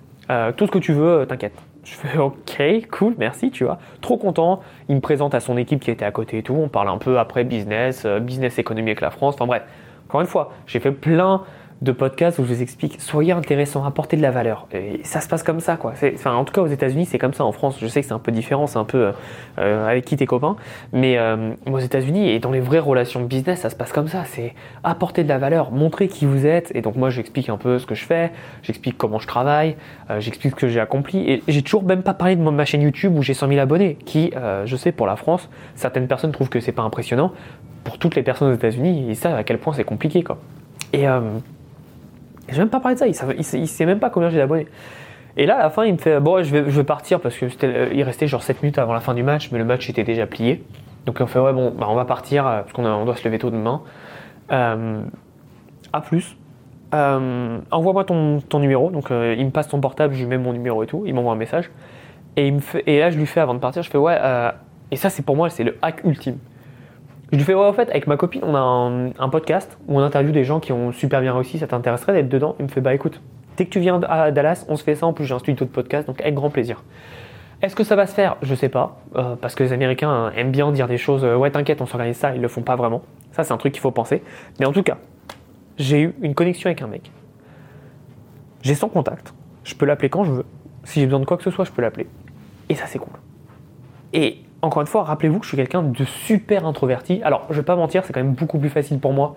tout 0.55 0.67
ce 0.67 0.71
que 0.71 0.79
tu 0.79 0.93
veux, 0.93 1.25
t'inquiète. 1.27 1.61
Je 1.85 1.93
fais 1.93 2.17
ok, 2.17 2.89
cool, 2.91 3.15
merci, 3.17 3.51
tu 3.51 3.63
vois. 3.63 3.79
Trop 4.01 4.17
content. 4.17 4.61
Il 4.89 4.95
me 4.95 5.01
présente 5.01 5.33
à 5.33 5.39
son 5.39 5.55
équipe 5.55 5.79
qui 5.79 5.91
était 5.91 6.05
à 6.05 6.11
côté 6.11 6.39
et 6.39 6.43
tout. 6.43 6.55
On 6.55 6.67
parle 6.67 6.89
un 6.89 6.97
peu 6.97 7.17
après 7.19 7.45
business, 7.45 8.05
business 8.05 8.59
économie 8.59 8.89
avec 8.89 9.01
la 9.01 9.11
France. 9.11 9.35
Enfin 9.35 9.45
bref, 9.45 9.63
encore 10.09 10.21
une 10.21 10.27
fois, 10.27 10.51
j'ai 10.67 10.79
fait 10.79 10.91
plein 10.91 11.43
de 11.81 11.91
podcasts 11.91 12.39
où 12.39 12.45
je 12.45 12.53
vous 12.53 12.61
explique, 12.61 13.01
soyez 13.01 13.33
intéressant, 13.33 13.83
apportez 13.83 14.15
de 14.15 14.21
la 14.21 14.31
valeur. 14.31 14.67
Et 14.73 15.01
ça 15.03 15.19
se 15.19 15.27
passe 15.27 15.43
comme 15.43 15.59
ça, 15.59 15.75
quoi. 15.75 15.93
Enfin, 16.13 16.33
en 16.33 16.45
tout 16.45 16.53
cas, 16.53 16.61
aux 16.61 16.67
États-Unis, 16.67 17.05
c'est 17.05 17.17
comme 17.17 17.33
ça. 17.33 17.43
En 17.43 17.51
France, 17.51 17.77
je 17.81 17.87
sais 17.87 18.01
que 18.01 18.07
c'est 18.07 18.13
un 18.13 18.19
peu 18.19 18.31
différent, 18.31 18.65
c'est 18.65 18.77
un 18.77 18.85
peu 18.85 19.11
euh, 19.59 19.87
avec 19.87 20.05
qui 20.05 20.15
tes 20.15 20.25
copains. 20.25 20.55
Mais 20.93 21.17
euh, 21.17 21.51
aux 21.69 21.79
États-Unis 21.79 22.29
et 22.29 22.39
dans 22.39 22.51
les 22.51 22.61
vraies 22.61 22.79
relations 22.79 23.19
de 23.19 23.25
business, 23.25 23.59
ça 23.59 23.69
se 23.69 23.75
passe 23.75 23.91
comme 23.91 24.07
ça. 24.07 24.23
C'est 24.25 24.53
apporter 24.83 25.23
de 25.23 25.29
la 25.29 25.37
valeur, 25.37 25.71
montrer 25.71 26.07
qui 26.07 26.25
vous 26.25 26.45
êtes. 26.45 26.71
Et 26.75 26.81
donc, 26.81 26.95
moi, 26.95 27.09
j'explique 27.09 27.49
un 27.49 27.57
peu 27.57 27.77
ce 27.77 27.85
que 27.85 27.95
je 27.95 28.05
fais, 28.05 28.31
j'explique 28.63 28.97
comment 28.97 29.19
je 29.19 29.27
travaille, 29.27 29.75
euh, 30.09 30.21
j'explique 30.21 30.55
ce 30.55 30.61
que 30.61 30.67
j'ai 30.69 30.79
accompli. 30.79 31.29
Et 31.29 31.43
j'ai 31.47 31.61
toujours 31.61 31.83
même 31.83 32.03
pas 32.03 32.13
parlé 32.13 32.37
de 32.37 32.41
ma 32.41 32.65
chaîne 32.65 32.81
YouTube 32.81 33.17
où 33.17 33.21
j'ai 33.21 33.33
100 33.33 33.49
000 33.49 33.59
abonnés, 33.59 33.97
qui, 34.05 34.31
je 34.65 34.75
sais, 34.75 34.91
pour 34.91 35.07
la 35.07 35.15
France, 35.15 35.49
certaines 35.75 36.07
personnes 36.07 36.31
trouvent 36.31 36.49
que 36.49 36.59
c'est 36.59 36.71
pas 36.71 36.83
impressionnant. 36.83 37.33
Pour 37.83 37.97
toutes 37.97 38.15
les 38.15 38.23
personnes 38.23 38.51
aux 38.51 38.55
États-Unis, 38.55 39.05
ils 39.09 39.15
savent 39.15 39.35
à 39.35 39.43
quel 39.43 39.59
point 39.59 39.73
c'est 39.73 39.83
compliqué, 39.83 40.23
quoi. 40.23 40.37
Et 40.93 41.05
je 42.47 42.53
vais 42.53 42.59
même 42.59 42.69
pas 42.69 42.79
parler 42.79 42.95
de 42.95 42.99
ça, 42.99 43.07
il, 43.07 43.67
sait 43.67 43.85
même 43.85 43.99
pas 43.99 44.09
combien 44.09 44.29
j'ai 44.29 44.37
d'abonnés. 44.37 44.67
Et 45.37 45.45
là, 45.45 45.57
à 45.57 45.63
la 45.63 45.69
fin, 45.69 45.85
il 45.85 45.93
me 45.93 45.97
fait 45.97 46.19
Bon, 46.19 46.41
je 46.43 46.51
vais, 46.51 46.69
je 46.69 46.77
vais 46.77 46.83
partir 46.83 47.19
parce 47.19 47.37
que 47.37 47.45
euh, 47.63 47.89
il 47.93 48.03
restait 48.03 48.27
genre 48.27 48.43
7 48.43 48.61
minutes 48.63 48.77
avant 48.77 48.93
la 48.93 48.99
fin 48.99 49.13
du 49.13 49.23
match, 49.23 49.49
mais 49.51 49.57
le 49.57 49.65
match 49.65 49.89
était 49.89 50.03
déjà 50.03 50.27
plié. 50.27 50.63
Donc 51.05 51.17
on 51.19 51.27
fait 51.27 51.39
Ouais, 51.39 51.53
bon, 51.53 51.73
bah, 51.77 51.87
on 51.89 51.95
va 51.95 52.05
partir 52.05 52.47
euh, 52.47 52.61
parce 52.61 52.73
qu'on 52.73 52.85
on 52.85 53.05
doit 53.05 53.15
se 53.15 53.25
lever 53.25 53.39
tôt 53.39 53.49
demain. 53.49 53.81
Euh, 54.51 55.01
à 55.91 56.01
plus. 56.01 56.37
Envoie-moi 56.93 58.05
ton, 58.05 58.59
numéro. 58.59 58.89
Donc 58.89 59.09
il 59.09 59.45
me 59.45 59.49
passe 59.49 59.67
ton 59.67 59.81
portable, 59.81 60.13
je 60.13 60.19
lui 60.19 60.27
mets 60.27 60.37
mon 60.37 60.53
numéro 60.53 60.81
et 60.83 60.87
tout. 60.87 61.03
Il 61.05 61.13
m'envoie 61.13 61.33
un 61.33 61.37
message. 61.37 61.69
Et, 62.37 62.53
et 62.85 62.99
là, 62.99 63.09
je 63.09 63.17
lui 63.17 63.25
fais 63.25 63.41
avant 63.41 63.53
de 63.53 63.59
partir 63.59 63.83
Je 63.83 63.89
fais 63.89 63.97
Ouais, 63.97 64.17
et 64.91 64.95
ça, 64.95 65.09
c'est 65.09 65.23
pour 65.23 65.35
moi, 65.35 65.49
c'est 65.49 65.65
le 65.65 65.77
hack 65.81 66.03
ultime. 66.05 66.37
Je 67.31 67.37
lui 67.37 67.43
fais, 67.43 67.55
ouais, 67.55 67.65
en 67.65 67.73
fait, 67.73 67.89
avec 67.89 68.07
ma 68.07 68.17
copine, 68.17 68.41
on 68.43 68.55
a 68.55 69.13
un, 69.19 69.29
podcast 69.29 69.77
où 69.87 69.99
on 69.99 70.03
interviewe 70.03 70.31
des 70.31 70.43
gens 70.43 70.59
qui 70.59 70.71
ont 70.71 70.91
super 70.91 71.21
bien 71.21 71.33
réussi, 71.33 71.57
ça 71.57 71.67
t'intéresserait 71.67 72.13
d'être 72.13 72.29
dedans? 72.29 72.55
Il 72.59 72.65
me 72.65 72.69
fait, 72.69 72.81
bah 72.81 72.93
écoute, 72.93 73.21
dès 73.57 73.65
que 73.65 73.71
tu 73.71 73.79
viens 73.79 73.99
à 74.03 74.31
Dallas, 74.31 74.65
on 74.69 74.75
se 74.75 74.83
fait 74.83 74.95
ça, 74.95 75.07
en 75.07 75.13
plus 75.13 75.25
j'ai 75.25 75.33
un 75.33 75.39
studio 75.39 75.65
de 75.65 75.71
podcast, 75.71 76.07
donc 76.07 76.21
avec 76.21 76.35
grand 76.35 76.49
plaisir. 76.49 76.83
Est-ce 77.61 77.75
que 77.75 77.83
ça 77.83 77.95
va 77.95 78.05
se 78.05 78.13
faire? 78.13 78.37
Je 78.41 78.53
sais 78.53 78.69
pas, 78.69 78.99
euh, 79.15 79.35
parce 79.35 79.55
que 79.55 79.63
les 79.63 79.73
Américains 79.73 80.09
hein, 80.09 80.31
aiment 80.35 80.51
bien 80.51 80.71
dire 80.71 80.87
des 80.87 80.97
choses, 80.97 81.23
euh, 81.25 81.35
ouais 81.35 81.49
t'inquiète, 81.49 81.81
on 81.81 81.85
s'organise 81.85 82.17
ça, 82.17 82.35
ils 82.35 82.41
le 82.41 82.47
font 82.47 82.61
pas 82.61 82.75
vraiment. 82.75 83.01
Ça 83.31 83.43
c'est 83.43 83.53
un 83.53 83.57
truc 83.57 83.73
qu'il 83.73 83.81
faut 83.81 83.91
penser. 83.91 84.21
Mais 84.59 84.65
en 84.65 84.71
tout 84.71 84.83
cas, 84.83 84.97
j'ai 85.77 86.01
eu 86.01 86.15
une 86.21 86.35
connexion 86.35 86.67
avec 86.67 86.81
un 86.81 86.87
mec. 86.87 87.11
J'ai 88.61 88.75
son 88.75 88.87
contact, 88.87 89.33
je 89.63 89.73
peux 89.73 89.85
l'appeler 89.85 90.09
quand 90.09 90.25
je 90.25 90.31
veux. 90.31 90.45
Si 90.83 90.99
j'ai 90.99 91.05
besoin 91.07 91.21
de 91.21 91.25
quoi 91.25 91.37
que 91.37 91.43
ce 91.43 91.49
soit, 91.49 91.65
je 91.65 91.71
peux 91.71 91.81
l'appeler. 91.81 92.07
Et 92.69 92.75
ça 92.75 92.85
c'est 92.85 92.99
cool. 92.99 93.13
Et 94.13 94.44
encore 94.65 94.81
une 94.81 94.87
fois, 94.87 95.03
rappelez-vous 95.03 95.39
que 95.39 95.45
je 95.45 95.49
suis 95.49 95.57
quelqu'un 95.57 95.83
de 95.83 96.05
super 96.05 96.65
introverti. 96.65 97.21
Alors, 97.23 97.45
je 97.49 97.55
vais 97.55 97.63
pas 97.63 97.75
mentir, 97.75 98.03
c'est 98.05 98.13
quand 98.13 98.21
même 98.21 98.33
beaucoup 98.33 98.57
plus 98.57 98.69
facile 98.69 98.99
pour 98.99 99.13
moi 99.13 99.35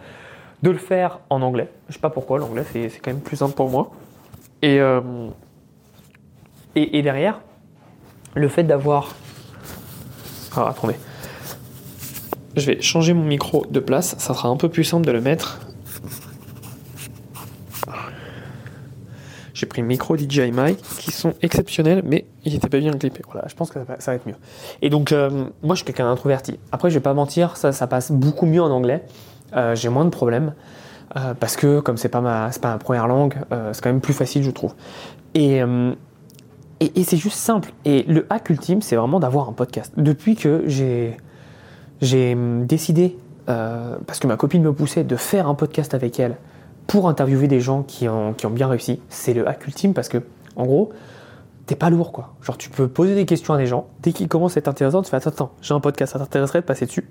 de 0.62 0.70
le 0.70 0.78
faire 0.78 1.20
en 1.30 1.42
anglais. 1.42 1.68
Je 1.88 1.94
sais 1.94 2.00
pas 2.00 2.10
pourquoi, 2.10 2.38
l'anglais 2.38 2.64
c'est, 2.72 2.90
quand 3.02 3.12
même 3.12 3.20
plus 3.20 3.36
simple 3.36 3.54
pour 3.54 3.68
moi. 3.68 3.90
Euh, 4.64 5.28
et, 6.74 6.98
et, 6.98 7.02
derrière, 7.02 7.40
le 8.34 8.48
fait 8.48 8.64
d'avoir. 8.64 9.14
Ah, 10.56 10.68
attendez. 10.70 10.96
Je 12.56 12.66
vais 12.66 12.80
changer 12.80 13.12
mon 13.12 13.24
micro 13.24 13.66
de 13.66 13.80
place, 13.80 14.16
ça 14.18 14.34
sera 14.34 14.48
un 14.48 14.56
peu 14.56 14.68
plus 14.68 14.84
simple 14.84 15.06
de 15.06 15.12
le 15.12 15.20
mettre 15.20 15.60
J'ai 19.58 19.66
pris 19.66 19.82
micro 19.82 20.16
DJI 20.16 20.52
Mic 20.52 20.80
qui 21.00 21.10
sont 21.10 21.34
exceptionnels, 21.42 22.02
mais 22.04 22.26
ils 22.44 22.52
n'étaient 22.52 22.68
pas 22.68 22.78
bien 22.78 22.92
clippés. 22.92 23.22
Voilà, 23.28 23.48
je 23.48 23.56
pense 23.56 23.70
que 23.70 23.80
ça 23.98 24.12
va, 24.12 24.14
être 24.14 24.24
mieux. 24.24 24.36
Et 24.82 24.88
donc, 24.88 25.10
euh, 25.10 25.46
moi, 25.64 25.74
je 25.74 25.78
suis 25.78 25.84
quelqu'un 25.84 26.04
d'introverti. 26.04 26.60
Après, 26.70 26.90
je 26.90 26.94
vais 26.94 27.02
pas 27.02 27.12
mentir, 27.12 27.56
ça, 27.56 27.86
passe 27.88 28.12
beaucoup 28.12 28.46
mieux 28.46 28.62
en 28.62 28.70
anglais. 28.70 29.04
Euh, 29.56 29.74
j'ai 29.74 29.88
moins 29.88 30.04
de 30.04 30.10
problèmes. 30.10 30.54
Euh, 31.16 31.34
parce 31.34 31.56
que, 31.56 31.80
comme 31.80 31.96
c'est 31.96 32.08
pas 32.08 32.20
ma, 32.20 32.50
pas 32.62 32.70
ma 32.70 32.78
première 32.78 33.08
langue, 33.08 33.34
c'est 33.72 33.82
quand 33.82 33.90
même 33.90 34.00
plus 34.00 34.14
facile, 34.14 34.44
je 34.44 34.50
trouve. 34.52 34.76
Et, 35.34 35.60
et, 36.78 37.02
c'est 37.02 37.16
juste 37.16 37.38
simple. 37.38 37.72
Et 37.84 38.04
le 38.04 38.28
hack 38.30 38.50
ultime, 38.50 38.80
c'est 38.80 38.94
vraiment 38.94 39.18
d'avoir 39.18 39.48
un 39.48 39.54
podcast. 39.54 39.92
Depuis 39.96 40.36
que 40.36 40.62
j'ai, 40.66 41.16
j'ai 42.00 42.36
décidé, 42.62 43.18
parce 43.46 44.20
que 44.20 44.28
ma 44.28 44.36
copine 44.36 44.62
me 44.62 44.72
poussait, 44.72 45.02
de 45.02 45.16
faire 45.16 45.48
un 45.48 45.54
podcast 45.54 45.94
avec 45.94 46.20
elle, 46.20 46.36
pour 46.88 47.08
interviewer 47.08 47.46
des 47.46 47.60
gens 47.60 47.84
qui 47.84 48.08
ont, 48.08 48.34
bien 48.50 48.66
réussi. 48.66 49.00
C'est 49.08 49.34
le 49.34 49.46
hack 49.46 49.64
ultime 49.66 49.94
parce 49.94 50.08
que, 50.08 50.18
en 50.56 50.64
gros, 50.64 50.90
t'es 51.66 51.76
pas 51.76 51.90
lourd 51.90 52.10
quoi. 52.10 52.34
Genre, 52.42 52.58
tu 52.58 52.70
peux 52.70 52.88
poser 52.88 53.14
des 53.14 53.26
questions 53.26 53.54
à 53.54 53.58
des 53.58 53.66
gens. 53.66 53.86
Dès 54.02 54.12
qu'ils 54.12 54.26
commencent 54.26 54.56
à 54.56 54.60
être 54.60 54.68
intéressants, 54.68 55.02
tu 55.02 55.10
fais 55.10 55.16
attends, 55.16 55.30
attends, 55.30 55.52
j'ai 55.60 55.74
un 55.74 55.80
podcast, 55.80 56.14
ça 56.14 56.18
t'intéresserait 56.18 56.62
de 56.62 56.66
passer 56.66 56.86
dessus? 56.86 57.06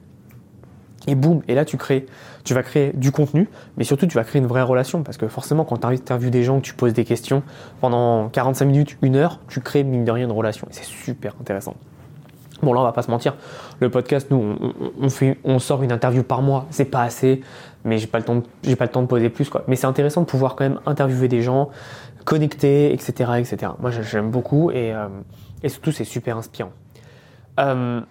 Et 1.05 1.15
boum, 1.15 1.41
et 1.48 1.55
là 1.55 1.63
tu 1.63 1.77
crées, 1.77 2.05
tu 2.43 2.53
vas 2.53 2.63
créer 2.63 2.91
du 2.93 3.13
contenu, 3.13 3.48
mais 3.77 3.86
surtout 3.86 4.07
tu 4.07 4.15
vas 4.15 4.25
créer 4.25 4.41
une 4.41 4.48
vraie 4.48 4.62
relation 4.62 5.03
parce 5.03 5.15
que 5.15 5.29
forcément 5.29 5.63
quand 5.63 5.77
tu 5.77 5.88
interviews 5.88 6.29
des 6.29 6.43
gens, 6.43 6.60
que 6.60 6.65
tu 6.65 6.74
poses 6.74 6.91
des 6.91 7.05
questions 7.05 7.43
pendant 7.79 8.27
45 8.27 8.65
minutes, 8.65 8.98
une 9.01 9.15
heure, 9.15 9.39
tu 9.48 9.62
crées 9.62 9.86
mine 9.86 10.03
de 10.03 10.12
rien 10.12 10.25
une 10.25 10.34
relation 10.34 10.67
et 10.69 10.74
c'est 10.74 10.84
super 10.84 11.36
intéressant. 11.39 11.75
Bon 12.62 12.74
là 12.74 12.81
on 12.81 12.84
va 12.84 12.91
pas 12.91 13.03
se 13.03 13.12
mentir, 13.12 13.38
le 13.79 13.89
podcast 13.89 14.27
nous 14.31 14.57
on, 15.00 15.10
fait, 15.10 15.38
on 15.46 15.60
sort 15.60 15.81
une 15.81 15.93
interview 15.93 16.24
par 16.24 16.41
mois, 16.41 16.65
c'est 16.72 16.86
pas 16.86 17.03
assez, 17.03 17.41
mais 17.88 17.98
j'ai 17.98 18.08
pas 18.08 18.20
le 18.20 18.24
temps, 18.24 18.44
j'ai 18.63 18.75
pas 18.75 18.86
le 18.86 18.91
temps 18.91 19.01
de 19.01 19.08
poser 19.08 19.29
plus 19.29 19.50
quoi. 19.50 19.63
Mais 19.67 19.75
c'est 19.75 19.88
intéressant 19.88 20.22
de 20.22 20.27
pouvoir 20.27 20.56
quand 20.56 20.65
même 20.65 20.79
interviewer 20.86 21.27
des 21.27 21.41
gens, 21.41 21.70
connecter, 22.25 22.94
etc., 22.94 23.32
etc. 23.38 23.72
Moi 23.79 23.89
j'aime 23.89 24.29
beaucoup 24.29 24.70
et, 24.72 24.94
euh, 24.94 25.08
et 25.63 25.70
surtout 25.70 25.91
c'est 25.91 26.03
super 26.03 26.38
inspirant. 26.38 26.72
Euh, 27.60 28.01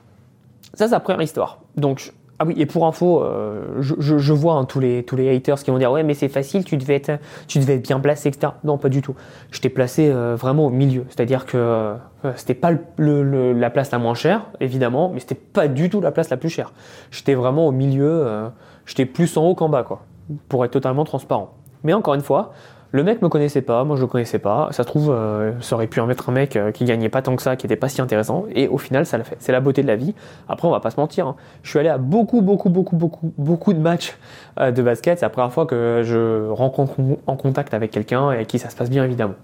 ça 0.75 0.87
c'est 0.87 0.95
la 0.95 1.01
première 1.01 1.23
histoire. 1.23 1.61
Donc 1.77 2.13
ah 2.39 2.45
oui, 2.45 2.55
et 2.59 2.67
pour 2.67 2.87
info, 2.87 3.23
euh, 3.23 3.81
je, 3.81 4.33
vois 4.35 4.55
hein, 4.55 4.67
tous, 4.67 4.79
les, 4.79 5.05
tous 5.05 5.17
les 5.17 5.35
haters 5.35 5.57
qui 5.63 5.71
vont 5.71 5.79
dire 5.79 5.91
ouais 5.91 6.03
mais 6.03 6.13
c'est 6.13 6.29
facile, 6.29 6.65
tu 6.65 6.77
devais, 6.77 6.97
être, 6.97 7.19
tu 7.47 7.59
devais 7.59 7.77
être 7.77 7.83
bien 7.83 7.99
placé, 7.99 8.29
etc. 8.29 8.53
Non, 8.65 8.77
pas 8.77 8.91
du 8.91 9.01
tout. 9.01 9.15
Je 9.51 9.61
t'ai 9.61 9.71
placé 9.71 10.11
vraiment 10.11 10.67
au 10.67 10.71
milieu. 10.71 11.07
C'est-à-dire 11.09 11.47
que 11.47 11.97
euh, 12.27 12.33
c'était 12.37 12.55
pas 12.55 12.73
la 12.99 13.71
place 13.71 13.91
la 13.91 13.99
moins 13.99 14.15
chère, 14.15 14.47
évidemment, 14.61 15.11
mais 15.13 15.21
c'était 15.21 15.35
pas 15.35 15.69
du 15.69 15.91
tout 15.91 16.01
la 16.01 16.11
place 16.11 16.31
la 16.31 16.37
plus 16.37 16.49
chère. 16.49 16.73
J'étais 17.11 17.35
vraiment 17.35 17.67
au 17.67 17.73
milieu, 17.73 18.51
j'étais 18.87 19.07
plus 19.07 19.37
en 19.37 19.45
haut 19.45 19.55
qu'en 19.55 19.69
bas, 19.69 19.83
quoi, 19.83 20.03
pour 20.49 20.65
être 20.65 20.73
totalement 20.73 21.05
transparent. 21.05 21.53
Mais 21.85 21.93
encore 21.93 22.15
une 22.15 22.23
fois, 22.23 22.53
le 22.93 23.03
mec 23.03 23.21
me 23.21 23.29
connaissait 23.29 23.63
pas, 23.63 23.85
moi 23.85 23.97
je 23.97 24.01
le 24.03 24.07
connaissais 24.07 24.39
pas. 24.39 24.69
Ça 24.71 24.83
se 24.83 24.89
trouve, 24.89 25.11
euh, 25.11 25.53
ça 25.61 25.75
aurait 25.75 25.87
pu 25.87 26.01
en 26.01 26.07
mettre 26.07 26.29
un 26.29 26.33
mec 26.33 26.57
euh, 26.57 26.71
qui 26.71 26.85
gagnait 26.85 27.09
pas 27.09 27.21
tant 27.21 27.35
que 27.37 27.43
ça, 27.43 27.57
qui 27.57 27.67
était 27.67 27.77
pas 27.77 27.89
si 27.89 28.01
intéressant. 28.01 28.45
Et 28.55 28.69
au 28.69 28.79
final, 28.79 29.07
ça 29.07 29.19
l'a 29.19 29.25
fait. 29.25 29.37
C'est 29.39 29.53
la 29.53 29.61
beauté 29.61 29.83
de 29.83 29.87
la 29.87 29.97
vie. 29.97 30.15
Après, 30.49 30.67
on 30.69 30.71
va 30.71 30.81
pas 30.81 30.91
se 30.91 30.99
mentir. 30.99 31.27
Hein. 31.27 31.37
Je 31.63 31.71
suis 31.71 31.79
allé 31.79 31.89
à 31.89 31.99
beaucoup, 31.99 32.41
beaucoup, 32.41 32.71
beaucoup, 32.71 32.97
beaucoup, 32.97 33.33
beaucoup 33.37 33.73
de 33.73 33.81
matchs 33.81 34.17
euh, 34.59 34.71
de 34.71 34.83
basket. 34.83 35.19
C'est 35.19 35.27
la 35.27 35.31
première 35.31 35.53
fois 35.53 35.67
que 35.67 36.03
je 36.05 36.49
rencontre 36.49 36.95
en 37.27 37.37
contact 37.37 37.75
avec 37.75 37.91
quelqu'un 37.91 38.31
et 38.31 38.37
avec 38.37 38.47
qui 38.47 38.59
ça 38.59 38.71
se 38.71 38.77
passe 38.77 38.89
bien 38.89 39.05
évidemment. 39.05 39.35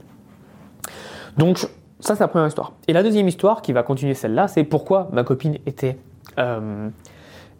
Donc 1.36 1.58
ça, 2.00 2.14
c'est 2.14 2.20
la 2.20 2.28
première 2.28 2.48
histoire. 2.48 2.72
Et 2.88 2.92
la 2.92 3.02
deuxième 3.02 3.28
histoire 3.28 3.60
qui 3.60 3.72
va 3.72 3.82
continuer 3.82 4.14
celle-là, 4.14 4.48
c'est 4.48 4.64
pourquoi 4.64 5.08
ma 5.12 5.24
copine 5.24 5.58
était 5.66 5.98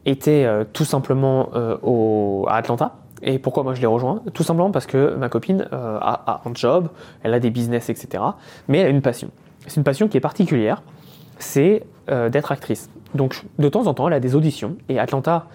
était 0.05 0.47
tout 0.73 0.85
simplement 0.85 1.49
au, 1.83 2.45
à 2.49 2.57
Atlanta 2.57 2.97
et 3.23 3.39
pourquoi 3.39 3.63
moi 3.63 3.75
je 3.75 3.81
l'ai 3.81 3.87
rejoint? 3.87 4.23
Tout 4.35 4.43
simplement 4.43 4.71
parce 4.71 4.87
que 4.87 5.15
ma 5.15 5.29
copine 5.29 5.69
euh, 5.73 5.99
a, 6.01 6.43
un 6.45 6.55
job, 6.55 6.89
elle 7.23 7.35
a 7.35 7.41
des 7.41 7.51
business, 7.51 7.89
etc. 7.89 8.23
Mais 8.69 8.79
elle 8.79 8.87
a 8.87 8.91
une 8.91 9.03
passion. 9.03 9.31
C'est 9.67 9.77
une 9.77 9.85
passion 9.85 10.09
qui 10.09 10.17
est 10.17 10.21
particulière, 10.21 10.83
c'est 11.39 11.85
euh, 12.11 12.29
d'être 12.29 12.51
actrice. 12.51 12.91
Donc 13.15 13.45
de 13.59 13.69
temps 13.69 13.87
en 13.87 13.95
temps, 13.95 14.09
elle 14.09 14.15
a 14.15 14.21
des 14.21 14.35
auditions. 14.35 14.77
Et 14.89 14.99
Atlanta, 14.99 15.47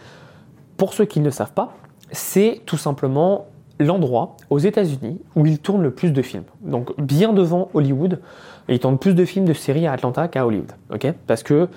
pour 0.78 0.94
ceux 0.94 1.06
qui 1.06 1.20
ne 1.20 1.26
le 1.26 1.32
savent 1.32 1.52
pas, 1.52 1.74
c'est 2.12 2.62
tout 2.66 2.78
simplement 2.78 3.48
l'endroit 3.80 4.38
aux 4.50 4.60
États-Unis 4.60 5.20
où 5.36 5.46
il 5.46 5.60
tourne 5.60 5.84
le 5.84 5.92
plus 5.92 6.12
de 6.12 6.22
films. 6.22 6.46
Donc 6.62 7.00
bien 7.00 7.34
devant 7.34 7.70
Hollywood, 7.74 8.22
il 8.70 8.80
tourne 8.80 8.98
plus 8.98 9.14
de 9.14 9.26
films 9.26 9.46
de 9.46 9.54
séries 9.54 9.88
à 9.88 9.92
Atlanta 9.92 10.30
qu'à 10.30 10.46
Hollywood. 10.46 10.72
ok? 10.94 11.14
Parce 11.28 11.44
que 11.44 11.54
euh, 11.54 11.68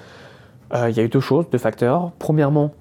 il 0.73 0.97
y 0.97 1.01
a 1.01 1.03
eu 1.03 1.09
deux 1.09 1.21
choses, 1.21 1.47
deux 1.51 1.59
facteurs. 1.59 2.13
Premièrement, 2.19 2.73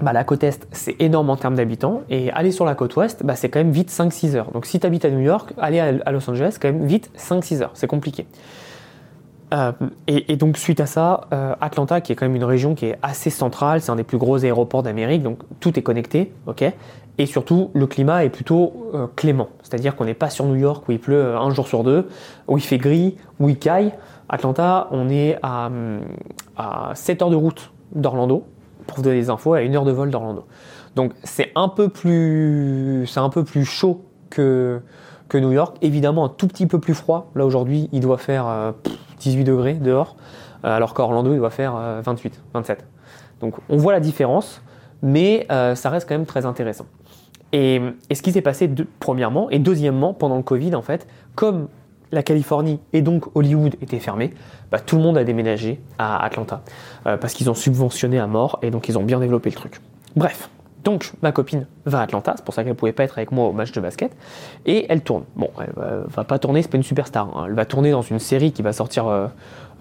bah, 0.00 0.12
la 0.12 0.24
côte 0.24 0.44
Est, 0.44 0.66
c'est 0.70 0.96
énorme 1.00 1.30
en 1.30 1.36
termes 1.36 1.56
d'habitants, 1.56 2.02
et 2.08 2.30
aller 2.30 2.52
sur 2.52 2.64
la 2.64 2.74
côte 2.74 2.94
Ouest, 2.96 3.24
bah, 3.24 3.34
c'est 3.34 3.48
quand 3.48 3.58
même 3.58 3.72
vite 3.72 3.90
5-6 3.90 4.36
heures. 4.36 4.50
Donc 4.52 4.66
si 4.66 4.78
tu 4.78 4.86
habites 4.86 5.04
à 5.04 5.10
New 5.10 5.20
York, 5.20 5.52
aller 5.58 5.80
à 5.80 6.12
Los 6.12 6.28
Angeles, 6.30 6.50
c'est 6.52 6.62
quand 6.62 6.72
même 6.72 6.86
vite 6.86 7.10
5-6 7.16 7.62
heures, 7.62 7.70
c'est 7.74 7.88
compliqué. 7.88 8.26
Euh, 9.54 9.72
et, 10.06 10.36
donc 10.36 10.58
suite 10.58 10.80
à 10.80 10.86
ça, 10.86 11.22
euh, 11.32 11.54
Atlanta, 11.60 12.00
qui 12.00 12.12
est 12.12 12.16
quand 12.16 12.26
même 12.26 12.36
une 12.36 12.44
région 12.44 12.74
qui 12.74 12.86
est 12.86 12.98
assez 13.02 13.30
centrale, 13.30 13.80
c'est 13.80 13.90
un 13.90 13.96
des 13.96 14.04
plus 14.04 14.18
gros 14.18 14.44
aéroports 14.44 14.82
d'Amérique, 14.82 15.22
donc 15.22 15.38
tout 15.60 15.78
est 15.78 15.82
connecté, 15.82 16.32
ok? 16.46 16.64
Et 17.20 17.26
surtout, 17.26 17.70
le 17.74 17.86
climat 17.86 18.24
est 18.24 18.28
plutôt 18.28 18.90
euh, 18.94 19.06
clément, 19.16 19.48
c'est-à-dire 19.62 19.96
qu'on 19.96 20.04
n'est 20.04 20.14
pas 20.14 20.30
sur 20.30 20.44
New 20.44 20.56
York 20.56 20.88
où 20.88 20.92
il 20.92 21.00
pleut 21.00 21.36
un 21.36 21.50
jour 21.50 21.66
sur 21.66 21.82
deux, 21.82 22.08
où 22.46 22.58
il 22.58 22.62
fait 22.62 22.78
gris, 22.78 23.16
où 23.40 23.48
il 23.48 23.58
caille. 23.58 23.92
Atlanta, 24.28 24.88
on 24.90 25.08
est 25.08 25.38
à, 25.42 25.70
à 26.56 26.92
7 26.94 27.22
heures 27.22 27.30
de 27.30 27.36
route 27.36 27.72
d'Orlando, 27.92 28.44
pour 28.86 28.98
vous 28.98 29.02
donner 29.02 29.16
des 29.16 29.30
infos, 29.30 29.54
à 29.54 29.62
une 29.62 29.74
heure 29.76 29.84
de 29.84 29.92
vol 29.92 30.10
d'Orlando. 30.10 30.44
Donc 30.96 31.12
c'est 31.22 31.52
un 31.54 31.68
peu 31.68 31.88
plus, 31.88 33.06
un 33.16 33.28
peu 33.30 33.44
plus 33.44 33.64
chaud 33.64 34.04
que, 34.30 34.80
que 35.28 35.38
New 35.38 35.52
York. 35.52 35.76
Évidemment 35.82 36.24
un 36.24 36.28
tout 36.28 36.48
petit 36.48 36.66
peu 36.66 36.80
plus 36.80 36.94
froid. 36.94 37.30
Là 37.34 37.46
aujourd'hui, 37.46 37.88
il 37.92 38.00
doit 38.00 38.18
faire 38.18 38.74
18 39.20 39.40
euh, 39.40 39.44
degrés 39.44 39.74
dehors, 39.74 40.16
euh, 40.64 40.76
alors 40.76 40.94
qu'Orlando 40.94 41.32
il 41.32 41.38
doit 41.38 41.50
faire 41.50 41.74
28, 42.02 42.34
euh, 42.34 42.38
27. 42.54 42.86
Donc 43.40 43.54
on 43.68 43.76
voit 43.76 43.92
la 43.92 44.00
différence, 44.00 44.60
mais 45.02 45.46
ça 45.48 45.90
reste 45.90 46.08
quand 46.08 46.16
même 46.16 46.26
très 46.26 46.46
intéressant. 46.46 46.86
Et, 47.52 47.80
ce 48.12 48.20
qui 48.20 48.32
s'est 48.32 48.42
passé, 48.42 48.70
premièrement, 49.00 49.48
et 49.50 49.58
deuxièmement, 49.58 50.12
pendant 50.12 50.36
le 50.36 50.42
Covid, 50.42 50.74
en 50.74 50.82
fait, 50.82 51.06
comme 51.34 51.68
la 52.12 52.22
Californie 52.22 52.80
et 52.92 53.02
donc 53.02 53.24
Hollywood 53.34 53.76
étaient 53.82 53.98
fermés, 53.98 54.32
bah, 54.70 54.78
tout 54.80 54.96
le 54.96 55.02
monde 55.02 55.18
a 55.18 55.24
déménagé 55.24 55.80
à 55.98 56.22
Atlanta 56.24 56.62
euh, 57.06 57.16
parce 57.16 57.34
qu'ils 57.34 57.50
ont 57.50 57.54
subventionné 57.54 58.18
à 58.18 58.26
mort 58.26 58.58
et 58.62 58.70
donc 58.70 58.88
ils 58.88 58.98
ont 58.98 59.02
bien 59.02 59.20
développé 59.20 59.50
le 59.50 59.56
truc. 59.56 59.80
Bref, 60.16 60.50
donc 60.84 61.12
ma 61.22 61.32
copine 61.32 61.66
va 61.84 62.00
à 62.00 62.02
Atlanta, 62.02 62.34
c'est 62.36 62.44
pour 62.44 62.54
ça 62.54 62.64
qu'elle 62.64 62.74
pouvait 62.74 62.92
pas 62.92 63.04
être 63.04 63.18
avec 63.18 63.32
moi 63.32 63.46
au 63.46 63.52
match 63.52 63.72
de 63.72 63.80
basket, 63.80 64.16
et 64.66 64.86
elle 64.88 65.02
tourne. 65.02 65.24
Bon, 65.36 65.50
elle 65.60 65.72
va, 66.06 66.24
pas 66.24 66.38
tourner, 66.38 66.62
c'est 66.62 66.70
pas 66.70 66.76
une 66.76 66.82
superstar. 66.82 67.28
Hein. 67.36 67.44
Elle 67.48 67.54
va 67.54 67.64
tourner 67.64 67.90
dans 67.90 68.02
une 68.02 68.18
série 68.18 68.52
qui 68.52 68.62
va 68.62 68.72
sortir 68.72 69.06
euh, 69.06 69.26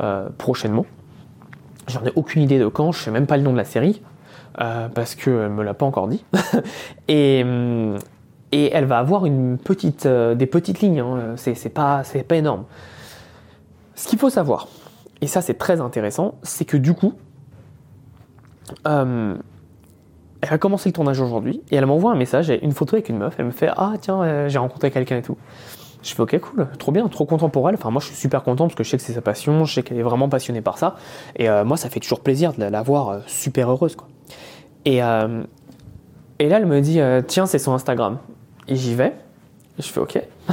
euh, 0.01 0.27
prochainement. 0.37 0.85
J'en 1.87 2.03
ai 2.03 2.11
aucune 2.15 2.41
idée 2.41 2.59
de 2.59 2.67
quand, 2.67 2.91
je 2.91 2.99
sais 2.99 3.11
même 3.11 3.27
pas 3.27 3.37
le 3.37 3.43
nom 3.43 3.53
de 3.53 3.57
la 3.57 3.63
série. 3.63 4.01
parce 4.55 5.15
qu'elle 5.15 5.49
me 5.49 5.63
l'a 5.63 5.73
pas 5.73 5.85
encore 5.85 6.09
dit. 6.09 6.25
hum, 7.09 7.97
et 8.51 8.71
elle 8.73 8.85
va 8.85 8.99
avoir 8.99 9.25
une 9.25 9.57
petite, 9.57 10.05
euh, 10.05 10.35
des 10.35 10.45
petites 10.45 10.79
lignes, 10.79 10.99
hein. 10.99 11.33
c'est 11.35 11.69
pas, 11.69 12.03
pas 12.27 12.35
énorme. 12.35 12.63
Ce 13.95 14.07
qu'il 14.07 14.19
faut 14.19 14.29
savoir, 14.29 14.67
et 15.21 15.27
ça 15.27 15.41
c'est 15.41 15.55
très 15.55 15.81
intéressant, 15.81 16.35
c'est 16.43 16.65
que 16.65 16.77
du 16.77 16.93
coup, 16.93 17.13
euh, 18.87 19.35
elle 20.41 20.53
a 20.53 20.57
commencé 20.57 20.89
le 20.89 20.93
tournage 20.93 21.19
aujourd'hui 21.19 21.61
et 21.71 21.75
elle 21.75 21.85
m'envoie 21.85 22.11
un 22.11 22.15
message, 22.15 22.53
une 22.61 22.71
photo 22.71 22.95
avec 22.95 23.09
une 23.09 23.17
meuf, 23.17 23.35
elle 23.37 23.45
me 23.45 23.51
fait 23.51 23.69
Ah 23.75 23.93
tiens, 23.99 24.21
euh, 24.21 24.49
j'ai 24.49 24.59
rencontré 24.59 24.91
quelqu'un 24.91 25.17
et 25.17 25.21
tout. 25.21 25.37
Je 26.03 26.13
fais 26.13 26.21
ok 26.21 26.39
cool, 26.39 26.67
trop 26.77 26.91
bien, 26.91 27.07
trop 27.07 27.25
content 27.25 27.49
pour 27.49 27.67
elle. 27.67 27.75
Enfin 27.75 27.89
moi 27.89 27.99
je 27.99 28.07
suis 28.07 28.15
super 28.15 28.43
content 28.43 28.65
parce 28.65 28.75
que 28.75 28.83
je 28.83 28.89
sais 28.89 28.97
que 28.97 29.03
c'est 29.03 29.13
sa 29.13 29.21
passion, 29.21 29.65
je 29.65 29.73
sais 29.73 29.83
qu'elle 29.83 29.97
est 29.97 30.03
vraiment 30.03 30.29
passionnée 30.29 30.61
par 30.61 30.77
ça. 30.77 30.95
Et 31.35 31.49
moi 31.65 31.75
ça 31.75 31.89
fait 31.89 31.99
toujours 31.99 32.19
plaisir 32.21 32.53
de 32.53 32.63
la, 32.63 32.81
voir 32.83 33.21
super 33.25 33.71
heureuse 33.71 33.95
quoi. 33.95 34.07
Et, 34.85 34.97
et 34.97 34.99
là 34.99 35.47
elle 36.39 36.67
me 36.67 36.79
dit 36.81 36.99
tiens 37.27 37.47
c'est 37.47 37.59
son 37.59 37.73
Instagram. 37.73 38.19
Et 38.67 38.75
j'y 38.75 38.95
vais. 38.95 39.13
Je 39.79 39.87
fais 39.87 39.99
OK. 39.99 40.19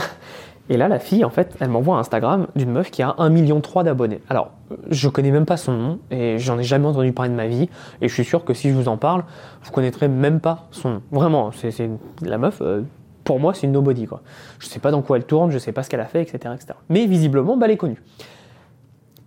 Et 0.70 0.78
là, 0.78 0.88
la 0.88 0.98
fille, 0.98 1.24
en 1.24 1.30
fait, 1.30 1.54
elle 1.60 1.68
m'envoie 1.68 1.96
un 1.96 2.00
Instagram 2.00 2.46
d'une 2.56 2.70
meuf 2.70 2.90
qui 2.90 3.02
a 3.02 3.08
1,3 3.18 3.30
million 3.30 3.60
d'abonnés. 3.82 4.22
Alors, 4.30 4.50
je 4.90 5.08
connais 5.10 5.30
même 5.30 5.44
pas 5.44 5.58
son 5.58 5.72
nom 5.72 5.98
et 6.10 6.38
j'en 6.38 6.58
ai 6.58 6.62
jamais 6.62 6.86
entendu 6.86 7.12
parler 7.12 7.30
de 7.30 7.36
ma 7.36 7.48
vie. 7.48 7.68
Et 8.00 8.08
je 8.08 8.14
suis 8.14 8.24
sûr 8.24 8.46
que 8.46 8.54
si 8.54 8.70
je 8.70 8.74
vous 8.74 8.88
en 8.88 8.96
parle, 8.96 9.24
vous 9.62 9.70
connaîtrez 9.72 10.08
même 10.08 10.40
pas 10.40 10.68
son 10.70 10.90
nom. 10.90 11.02
Vraiment, 11.12 11.50
c'est 11.52 11.90
la 12.22 12.38
meuf. 12.38 12.62
Euh, 12.62 12.82
pour 13.24 13.40
moi, 13.40 13.52
c'est 13.52 13.66
une 13.66 13.72
nobody 13.72 14.06
quoi. 14.06 14.22
Je 14.58 14.66
sais 14.66 14.80
pas 14.80 14.90
dans 14.90 15.02
quoi 15.02 15.18
elle 15.18 15.24
tourne, 15.24 15.50
je 15.50 15.58
sais 15.58 15.72
pas 15.72 15.82
ce 15.82 15.90
qu'elle 15.90 16.00
a 16.00 16.06
fait, 16.06 16.22
etc., 16.22 16.54
etc. 16.54 16.78
Mais 16.88 17.06
visiblement, 17.06 17.56
bah, 17.58 17.66
elle 17.66 17.72
est 17.72 17.76
connue. 17.76 18.02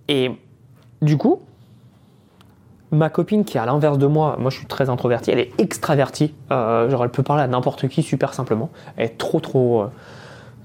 Et 0.08 0.32
du 1.04 1.18
coup, 1.18 1.42
ma 2.92 3.10
copine 3.10 3.44
qui 3.44 3.58
est 3.58 3.60
à 3.60 3.66
l'inverse 3.66 3.98
de 3.98 4.08
moi, 4.08 4.38
moi 4.40 4.50
je 4.50 4.58
suis 4.58 4.68
très 4.68 4.90
introverti, 4.90 5.32
elle 5.32 5.40
est 5.40 5.52
extravertie. 5.60 6.34
Euh, 6.52 6.90
genre 6.90 7.04
elle 7.04 7.10
peut 7.10 7.24
parler 7.24 7.44
à 7.44 7.48
n'importe 7.48 7.88
qui 7.88 8.04
super 8.04 8.34
simplement. 8.34 8.70
Elle 8.96 9.06
est 9.06 9.18
trop 9.18 9.40
trop. 9.40 9.82
Euh, 9.82 9.88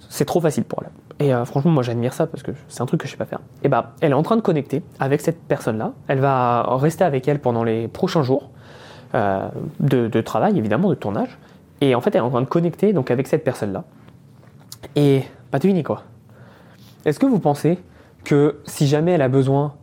c'est 0.09 0.25
trop 0.25 0.41
facile 0.41 0.65
pour 0.65 0.83
elle. 0.83 1.27
Et 1.27 1.35
euh, 1.35 1.45
franchement, 1.45 1.71
moi 1.71 1.83
j'admire 1.83 2.13
ça 2.13 2.27
parce 2.27 2.43
que 2.43 2.53
c'est 2.69 2.83
un 2.83 2.87
truc 2.87 3.01
que 3.01 3.07
je 3.07 3.13
sais 3.13 3.17
pas 3.17 3.25
faire. 3.25 3.41
Et 3.63 3.69
bah, 3.69 3.93
elle 4.01 4.13
est 4.13 4.15
en 4.15 4.23
train 4.23 4.37
de 4.37 4.43
connecter 4.43 4.83
avec 5.01 5.21
cette 5.21 5.41
personne-là. 5.43 5.93
Elle 6.09 6.21
va 6.21 6.63
rester 6.77 7.05
avec 7.05 7.27
elle 7.29 7.41
pendant 7.41 7.65
les 7.65 7.89
prochains 7.89 8.23
jours 8.23 8.51
de, 9.81 10.21
travail, 10.23 10.57
évidemment, 10.59 10.89
de 10.89 10.95
tournage. 10.95 11.39
Et 11.83 11.95
en 11.95 12.01
fait, 12.01 12.11
elle 12.15 12.23
est 12.23 12.25
en 12.25 12.31
train 12.31 12.41
de 12.41 12.47
connecter 12.47 12.95
donc 12.95 13.11
avec 13.11 13.27
cette 13.27 13.45
personne-là. 13.45 13.85
Et 14.97 15.23
bah, 15.51 15.59
devinez 15.59 15.83
quoi? 15.83 16.03
Est-ce 17.05 17.19
que 17.19 17.27
vous 17.27 17.39
pensez 17.39 17.79
que 18.25 18.61
si 18.65 18.87
jamais 18.87 19.13
elle 19.13 19.23
a 19.23 19.29
besoin 19.29 19.75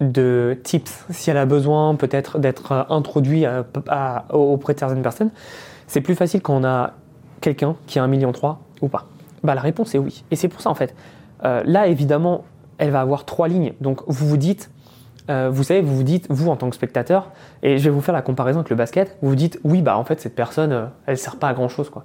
de 0.00 0.58
tips 0.64 1.04
si 1.10 1.30
elle 1.30 1.36
a 1.36 1.46
besoin 1.46 1.94
peut-être 1.94 2.38
d'être 2.38 2.72
euh, 2.72 2.82
introduit 2.88 3.44
auprès 4.30 4.74
de 4.74 4.78
certaines 4.78 5.02
personnes. 5.02 5.30
C'est 5.86 6.00
plus 6.00 6.14
facile 6.14 6.42
quand 6.42 6.56
on 6.56 6.64
a 6.64 6.92
quelqu'un 7.40 7.76
qui 7.86 7.98
a 7.98 8.02
un 8.02 8.08
million 8.08 8.32
trois 8.32 8.60
ou 8.80 8.88
pas. 8.88 9.06
Bah, 9.42 9.54
la 9.54 9.60
réponse 9.60 9.94
est 9.94 9.98
oui. 9.98 10.24
Et 10.30 10.36
c'est 10.36 10.48
pour 10.48 10.60
ça 10.60 10.70
en 10.70 10.74
fait. 10.74 10.94
Euh, 11.44 11.62
là 11.64 11.86
évidemment, 11.86 12.44
elle 12.78 12.90
va 12.90 13.00
avoir 13.00 13.24
trois 13.24 13.48
lignes. 13.48 13.74
Donc 13.80 14.00
vous 14.06 14.26
vous 14.26 14.36
dites, 14.36 14.70
euh, 15.30 15.50
vous 15.52 15.62
savez, 15.62 15.80
vous 15.80 15.96
vous 15.96 16.02
dites, 16.02 16.26
vous 16.30 16.48
en 16.48 16.56
tant 16.56 16.68
que 16.70 16.76
spectateur, 16.76 17.30
et 17.62 17.78
je 17.78 17.84
vais 17.84 17.90
vous 17.90 18.00
faire 18.00 18.14
la 18.14 18.22
comparaison 18.22 18.60
avec 18.60 18.70
le 18.70 18.76
basket, 18.76 19.16
vous 19.22 19.30
vous 19.30 19.36
dites, 19.36 19.58
oui, 19.64 19.82
bah 19.82 19.96
en 19.96 20.04
fait 20.04 20.20
cette 20.20 20.34
personne, 20.34 20.90
elle 21.06 21.18
sert 21.18 21.36
pas 21.36 21.48
à 21.48 21.54
grand 21.54 21.68
chose 21.68 21.90
quoi. 21.90 22.04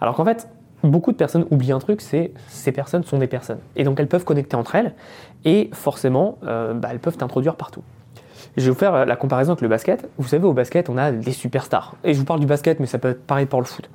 Alors 0.00 0.14
qu'en 0.14 0.24
fait, 0.24 0.48
beaucoup 0.82 1.12
de 1.12 1.16
personnes 1.16 1.46
oublient 1.50 1.72
un 1.72 1.78
truc, 1.78 2.00
c'est 2.00 2.32
ces 2.48 2.72
personnes 2.72 3.04
sont 3.04 3.18
des 3.18 3.26
personnes. 3.26 3.60
Et 3.76 3.84
donc 3.84 4.00
elles 4.00 4.08
peuvent 4.08 4.24
connecter 4.24 4.56
entre 4.56 4.74
elles, 4.74 4.94
et 5.44 5.70
forcément, 5.72 6.38
euh, 6.44 6.74
bah, 6.74 6.88
elles 6.92 6.98
peuvent 6.98 7.16
t'introduire 7.16 7.56
partout. 7.56 7.82
Je 8.56 8.64
vais 8.64 8.70
vous 8.70 8.78
faire 8.78 9.06
la 9.06 9.16
comparaison 9.16 9.52
avec 9.52 9.62
le 9.62 9.68
basket. 9.68 10.08
Vous 10.18 10.26
savez, 10.26 10.44
au 10.44 10.52
basket, 10.52 10.88
on 10.88 10.96
a 10.96 11.12
des 11.12 11.32
superstars. 11.32 11.94
Et 12.02 12.14
je 12.14 12.18
vous 12.18 12.24
parle 12.24 12.40
du 12.40 12.46
basket, 12.46 12.80
mais 12.80 12.86
ça 12.86 12.98
peut 12.98 13.10
être 13.10 13.24
pareil 13.24 13.46
pour 13.46 13.60
le 13.60 13.66
foot. 13.66 13.88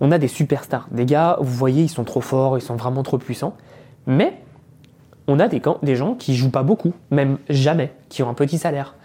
On 0.00 0.12
a 0.12 0.18
des 0.18 0.28
superstars. 0.28 0.86
Des 0.90 1.06
gars, 1.06 1.38
vous 1.40 1.54
voyez, 1.54 1.84
ils 1.84 1.88
sont 1.88 2.04
trop 2.04 2.20
forts, 2.20 2.58
ils 2.58 2.62
sont 2.62 2.76
vraiment 2.76 3.02
trop 3.02 3.16
puissants. 3.16 3.56
Mais 4.06 4.34
on 5.28 5.38
a 5.38 5.48
des, 5.48 5.96
gens 5.96 6.14
qui 6.14 6.34
jouent 6.34 6.50
pas 6.50 6.62
beaucoup, 6.62 6.92
même 7.10 7.38
jamais, 7.48 7.92
qui 8.08 8.22
ont 8.22 8.28
un 8.28 8.34
petit 8.34 8.58
salaire. 8.58 8.96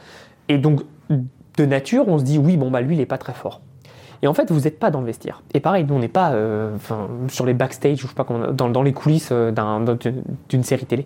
Et 0.50 0.58
donc, 0.58 0.82
de 1.10 1.66
nature, 1.66 2.08
on 2.08 2.18
se 2.20 2.24
dit, 2.24 2.38
oui, 2.38 2.58
bon, 2.58 2.70
bah 2.70 2.82
lui, 2.82 2.96
il 2.96 3.02
est 3.02 3.06
pas 3.06 3.18
très 3.18 3.34
fort. 3.34 3.62
Et 4.22 4.28
en 4.28 4.34
fait, 4.34 4.52
vous 4.52 4.62
n'êtes 4.62 4.80
pas 4.80 4.92
dans 4.92 5.00
le 5.00 5.06
vestiaire. 5.06 5.42
Et 5.54 5.60
pareil, 5.60 5.86
nous, 5.88 5.96
on 5.96 6.00
n'est 6.00 6.08
pas 6.08 6.32
euh, 6.32 6.76
sur 7.28 7.46
les 7.46 7.54
backstage, 7.54 7.98
je 7.98 8.08
sais 8.08 8.14
pas, 8.14 8.26
dans, 8.54 8.70
dans 8.70 8.84
les 8.84 8.94
coulisses 8.94 9.30
euh, 9.32 9.52
d'une 10.50 10.64
série 10.64 10.86
télé. 10.86 11.06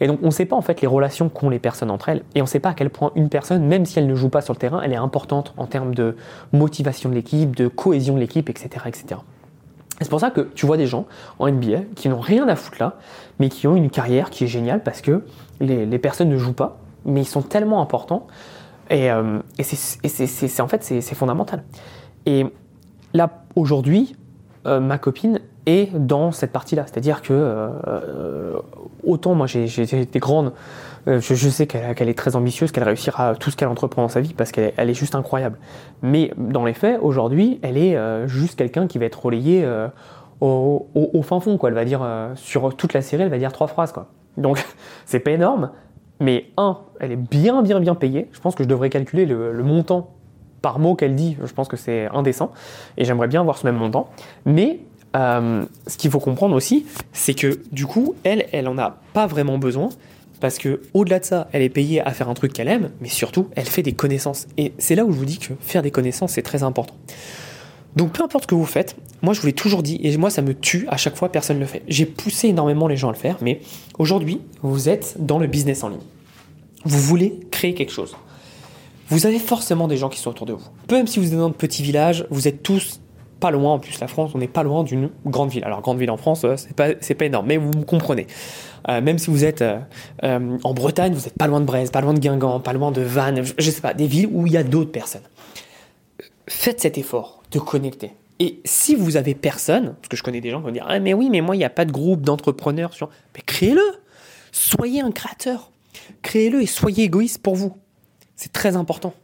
Et 0.00 0.06
donc, 0.06 0.18
on 0.22 0.26
ne 0.26 0.30
sait 0.30 0.46
pas 0.46 0.56
en 0.56 0.62
fait 0.62 0.80
les 0.80 0.88
relations 0.88 1.28
qu'ont 1.28 1.48
les 1.48 1.60
personnes 1.60 1.90
entre 1.90 2.08
elles. 2.08 2.22
Et 2.34 2.40
on 2.40 2.44
ne 2.44 2.48
sait 2.48 2.60
pas 2.60 2.70
à 2.70 2.74
quel 2.74 2.90
point 2.90 3.12
une 3.14 3.28
personne, 3.28 3.64
même 3.64 3.86
si 3.86 3.98
elle 3.98 4.06
ne 4.06 4.14
joue 4.14 4.28
pas 4.28 4.40
sur 4.40 4.52
le 4.52 4.58
terrain, 4.58 4.80
elle 4.82 4.92
est 4.92 4.96
importante 4.96 5.54
en 5.56 5.66
termes 5.66 5.94
de 5.94 6.16
motivation 6.52 7.08
de 7.08 7.14
l'équipe, 7.14 7.54
de 7.54 7.68
cohésion 7.68 8.14
de 8.14 8.18
l'équipe, 8.18 8.50
etc. 8.50 8.86
etc. 8.86 9.20
C'est 10.00 10.10
pour 10.10 10.20
ça 10.20 10.30
que 10.30 10.40
tu 10.40 10.66
vois 10.66 10.76
des 10.76 10.86
gens 10.86 11.06
en 11.38 11.48
NBA 11.48 11.82
qui 11.94 12.08
n'ont 12.08 12.20
rien 12.20 12.48
à 12.48 12.56
foutre 12.56 12.78
là, 12.80 12.96
mais 13.38 13.48
qui 13.48 13.68
ont 13.68 13.76
une 13.76 13.90
carrière 13.90 14.30
qui 14.30 14.44
est 14.44 14.48
géniale 14.48 14.82
parce 14.82 15.00
que 15.00 15.24
les, 15.60 15.98
personnes 15.98 16.28
ne 16.28 16.36
jouent 16.36 16.52
pas, 16.52 16.78
mais 17.04 17.20
ils 17.20 17.26
sont 17.26 17.42
tellement 17.42 17.80
importants. 17.80 18.26
Et, 18.90 19.10
euh, 19.10 19.38
et 19.58 19.62
c'est 19.62 20.60
en 20.60 20.66
fait 20.66 20.82
c'est 20.82 21.14
fondamental. 21.14 21.62
Et 22.26 22.46
là, 23.14 23.44
aujourd'hui, 23.56 24.16
euh, 24.66 24.80
ma 24.80 24.98
copine 24.98 25.40
est 25.66 25.94
dans 25.96 26.32
cette 26.32 26.52
partie-là. 26.52 26.84
C'est-à-dire 26.86 27.22
que, 27.22 27.32
euh, 27.32 27.68
euh, 27.86 28.58
autant 29.04 29.34
moi 29.34 29.46
j'ai 29.46 29.82
été 29.82 30.18
grande, 30.18 30.52
je, 31.06 31.34
sais 31.34 31.66
qu'elle 31.66 32.08
est 32.08 32.18
très 32.18 32.36
ambitieuse, 32.36 32.70
qu'elle 32.70 32.84
réussira 32.84 33.34
tout 33.34 33.50
ce 33.50 33.56
qu'elle 33.56 33.68
entreprend 33.68 34.02
dans 34.02 34.08
sa 34.08 34.20
vie 34.20 34.34
parce 34.34 34.52
qu'elle 34.52 34.72
est 34.76 34.94
juste 34.94 35.14
incroyable. 35.14 35.58
Mais 36.02 36.32
dans 36.36 36.64
les 36.64 36.74
faits, 36.74 37.00
aujourd'hui, 37.02 37.58
elle 37.62 37.76
est 37.76 37.96
juste 38.28 38.56
quelqu'un 38.56 38.86
qui 38.86 38.98
va 38.98 39.06
être 39.06 39.20
relayé 39.24 39.68
au, 40.40 41.22
fin 41.24 41.40
fond. 41.40 41.58
Quoi. 41.58 41.70
Elle 41.70 41.74
va 41.74 41.84
dire, 41.84 42.06
sur 42.36 42.76
toute 42.76 42.92
la 42.92 43.02
série, 43.02 43.24
elle 43.24 43.30
va 43.30 43.38
dire 43.38 43.52
trois 43.52 43.66
phrases. 43.66 43.90
Quoi. 43.90 44.06
Donc, 44.36 44.64
c'est 45.04 45.18
pas 45.18 45.32
énorme. 45.32 45.70
Mais 46.20 46.46
un, 46.56 46.78
elle 47.00 47.10
est 47.10 47.16
bien, 47.16 47.62
bien, 47.62 47.80
bien 47.80 47.96
payée. 47.96 48.28
Je 48.30 48.38
pense 48.38 48.54
que 48.54 48.62
je 48.62 48.68
devrais 48.68 48.90
calculer 48.90 49.26
le, 49.26 49.52
le 49.52 49.62
montant 49.64 50.14
par 50.62 50.78
mot 50.78 50.94
qu'elle 50.94 51.16
dit, 51.16 51.36
je 51.44 51.52
pense 51.52 51.68
que 51.68 51.76
c'est 51.76 52.06
indécent, 52.06 52.52
et 52.96 53.04
j'aimerais 53.04 53.28
bien 53.28 53.42
voir 53.42 53.58
ce 53.58 53.66
même 53.66 53.76
montant. 53.76 54.08
Mais 54.46 54.80
euh, 55.16 55.64
ce 55.86 55.96
qu'il 55.96 56.10
faut 56.10 56.20
comprendre 56.20 56.54
aussi, 56.54 56.86
c'est 57.12 57.34
que 57.34 57.60
du 57.72 57.86
coup, 57.86 58.14
elle, 58.24 58.46
elle 58.52 58.68
en 58.68 58.78
a 58.78 58.96
pas 59.12 59.26
vraiment 59.26 59.58
besoin, 59.58 59.90
parce 60.40 60.58
que 60.58 60.80
au-delà 60.94 61.20
de 61.20 61.24
ça, 61.24 61.48
elle 61.52 61.62
est 61.62 61.68
payée 61.68 62.00
à 62.00 62.10
faire 62.12 62.28
un 62.28 62.34
truc 62.34 62.52
qu'elle 62.52 62.68
aime, 62.68 62.90
mais 63.00 63.08
surtout, 63.08 63.48
elle 63.54 63.66
fait 63.66 63.82
des 63.82 63.92
connaissances. 63.92 64.46
Et 64.56 64.72
c'est 64.78 64.94
là 64.94 65.04
où 65.04 65.12
je 65.12 65.18
vous 65.18 65.24
dis 65.24 65.38
que 65.38 65.52
faire 65.60 65.82
des 65.82 65.90
connaissances, 65.90 66.32
c'est 66.32 66.42
très 66.42 66.62
important. 66.62 66.94
Donc 67.94 68.12
peu 68.12 68.24
importe 68.24 68.44
ce 68.44 68.48
que 68.48 68.54
vous 68.54 68.64
faites, 68.64 68.96
moi 69.20 69.34
je 69.34 69.40
vous 69.40 69.46
l'ai 69.46 69.52
toujours 69.52 69.82
dit, 69.82 70.00
et 70.02 70.16
moi 70.16 70.30
ça 70.30 70.40
me 70.42 70.54
tue 70.54 70.86
à 70.88 70.96
chaque 70.96 71.14
fois, 71.14 71.30
personne 71.30 71.56
ne 71.56 71.60
le 71.60 71.66
fait. 71.66 71.82
J'ai 71.88 72.06
poussé 72.06 72.48
énormément 72.48 72.88
les 72.88 72.96
gens 72.96 73.10
à 73.10 73.12
le 73.12 73.18
faire, 73.18 73.36
mais 73.42 73.60
aujourd'hui, 73.98 74.40
vous 74.62 74.88
êtes 74.88 75.16
dans 75.18 75.38
le 75.38 75.46
business 75.46 75.84
en 75.84 75.90
ligne. 75.90 76.00
Vous 76.84 76.98
voulez 76.98 77.38
créer 77.50 77.74
quelque 77.74 77.92
chose 77.92 78.16
vous 79.12 79.26
avez 79.26 79.38
forcément 79.38 79.88
des 79.88 79.98
gens 79.98 80.08
qui 80.08 80.18
sont 80.18 80.30
autour 80.30 80.46
de 80.46 80.54
vous. 80.54 80.64
Peu 80.88 80.96
même 80.96 81.06
si 81.06 81.18
vous 81.20 81.26
êtes 81.26 81.38
dans 81.38 81.46
un 81.46 81.50
petit 81.50 81.82
village, 81.82 82.26
vous 82.30 82.48
êtes 82.48 82.62
tous 82.62 83.00
pas 83.40 83.50
loin, 83.50 83.74
en 83.74 83.78
plus 83.78 84.00
la 84.00 84.08
France, 84.08 84.30
on 84.34 84.38
n'est 84.38 84.48
pas 84.48 84.62
loin 84.62 84.84
d'une 84.84 85.10
grande 85.26 85.50
ville. 85.50 85.64
Alors 85.64 85.82
grande 85.82 85.98
ville 85.98 86.10
en 86.10 86.16
France, 86.16 86.44
euh, 86.44 86.56
c'est 86.56 86.74
pas, 86.74 86.94
pas 86.94 87.24
énorme, 87.26 87.46
mais 87.46 87.58
vous 87.58 87.84
comprenez. 87.84 88.26
Euh, 88.88 89.02
même 89.02 89.18
si 89.18 89.30
vous 89.30 89.44
êtes 89.44 89.60
euh, 89.60 90.58
en 90.64 90.72
Bretagne, 90.72 91.12
vous 91.12 91.24
n'êtes 91.24 91.36
pas 91.36 91.46
loin 91.46 91.60
de 91.60 91.66
Brest, 91.66 91.92
pas 91.92 92.00
loin 92.00 92.14
de 92.14 92.20
Guingamp, 92.20 92.60
pas 92.60 92.72
loin 92.72 92.90
de 92.90 93.02
Vannes, 93.02 93.42
je, 93.58 93.70
sais 93.70 93.82
pas, 93.82 93.92
des 93.92 94.06
villes 94.06 94.28
où 94.32 94.46
il 94.46 94.54
y 94.54 94.56
a 94.56 94.62
d'autres 94.62 94.92
personnes. 94.92 95.28
Faites 96.48 96.80
cet 96.80 96.96
effort 96.96 97.42
de 97.50 97.58
connecter. 97.58 98.12
Et 98.38 98.60
si 98.64 98.94
vous 98.94 99.16
avez 99.16 99.34
personne, 99.34 99.94
parce 99.94 100.08
que 100.08 100.16
je 100.16 100.22
connais 100.22 100.40
des 100.40 100.50
gens 100.50 100.60
qui 100.60 100.66
vont 100.66 100.72
dire 100.72 100.86
ah 100.88 100.98
mais 101.00 101.12
oui 101.12 101.28
mais 101.30 101.42
moi 101.42 101.54
il 101.54 101.58
n'y 101.58 101.64
a 101.64 101.70
pas 101.70 101.84
de 101.84 101.92
groupe 101.92 102.22
d'entrepreneurs 102.22 102.94
sur, 102.94 103.10
mais 103.34 103.42
créez-le. 103.44 103.82
Soyez 104.52 105.02
un 105.02 105.10
créateur. 105.10 105.70
Créez-le 106.22 106.62
et 106.62 106.66
soyez 106.66 107.04
égoïste 107.04 107.42
pour 107.42 107.56
vous. 107.56 107.76
C'est 108.42 108.50
très 108.50 108.74
important. 108.74 109.14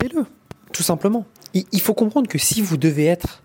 Faites-le, 0.00 0.24
tout 0.72 0.82
simplement. 0.82 1.26
Il 1.52 1.80
faut 1.82 1.92
comprendre 1.92 2.26
que 2.26 2.38
si 2.38 2.62
vous 2.62 2.78
devez 2.78 3.04
être 3.04 3.42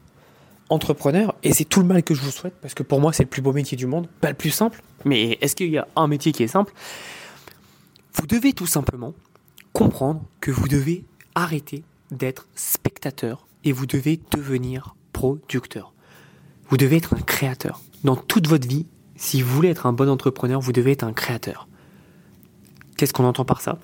entrepreneur, 0.70 1.36
et 1.44 1.52
c'est 1.52 1.66
tout 1.66 1.82
le 1.82 1.86
mal 1.86 2.02
que 2.02 2.16
je 2.16 2.22
vous 2.22 2.32
souhaite, 2.32 2.54
parce 2.62 2.74
que 2.74 2.82
pour 2.82 3.02
moi 3.02 3.12
c'est 3.12 3.24
le 3.24 3.30
plus 3.30 3.42
beau 3.42 3.52
métier 3.52 3.76
du 3.76 3.88
monde, 3.88 4.08
pas 4.22 4.30
le 4.30 4.36
plus 4.36 4.52
simple, 4.52 4.82
mais 5.04 5.38
est-ce 5.42 5.54
qu'il 5.54 5.70
y 5.70 5.78
a 5.78 5.86
un 5.98 6.08
métier 6.08 6.32
qui 6.32 6.44
est 6.44 6.48
simple? 6.48 6.72
Vous 8.14 8.26
devez 8.26 8.54
tout 8.54 8.68
simplement 8.68 9.14
comprendre 9.74 10.24
que 10.40 10.50
vous 10.50 10.70
devez 10.70 11.04
arrêter 11.36 11.84
d'être 12.10 12.48
spectateur 12.56 13.48
et 13.66 13.74
vous 13.74 13.86
devez 13.86 14.22
devenir 14.32 14.96
producteur. 15.12 15.92
Vous 16.70 16.78
devez 16.78 16.96
être 16.96 17.16
un 17.16 17.22
créateur. 17.22 17.82
Dans 18.06 18.16
toute 18.16 18.48
votre 18.48 18.66
vie, 18.66 18.86
si 19.18 19.42
vous 19.42 19.54
voulez 19.54 19.72
être 19.72 19.88
un 19.88 19.94
bon 19.94 20.08
entrepreneur, 20.08 20.62
vous 20.62 20.72
devez 20.72 20.92
être 20.92 21.04
un 21.04 21.12
créateur. 21.12 21.68
Qu'est-ce 22.96 23.12
qu'on 23.12 23.26
entend 23.26 23.44
par 23.44 23.60
ça? 23.60 23.78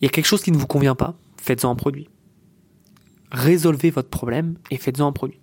Il 0.00 0.04
y 0.04 0.06
a 0.06 0.10
quelque 0.10 0.26
chose 0.26 0.42
qui 0.42 0.52
ne 0.52 0.56
vous 0.56 0.66
convient 0.66 0.94
pas, 0.94 1.14
faites-en 1.36 1.70
un 1.70 1.74
produit. 1.74 2.08
Résolvez 3.32 3.90
votre 3.90 4.08
problème 4.08 4.56
et 4.70 4.76
faites-en 4.76 5.06
un 5.06 5.12
produit. 5.12 5.40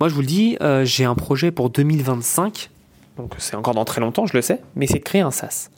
Moi, 0.00 0.08
je 0.08 0.14
vous 0.14 0.20
le 0.20 0.26
dis, 0.26 0.56
euh, 0.62 0.84
j'ai 0.84 1.04
un 1.04 1.14
projet 1.14 1.50
pour 1.50 1.70
2025, 1.70 2.70
donc 3.16 3.34
c'est 3.38 3.54
encore 3.54 3.74
dans 3.74 3.84
très 3.84 4.00
longtemps, 4.00 4.26
je 4.26 4.34
le 4.34 4.42
sais, 4.42 4.62
mais 4.74 4.86
c'est 4.86 4.98
de 4.98 5.04
créer 5.04 5.20
un 5.20 5.30
SaaS. 5.30 5.70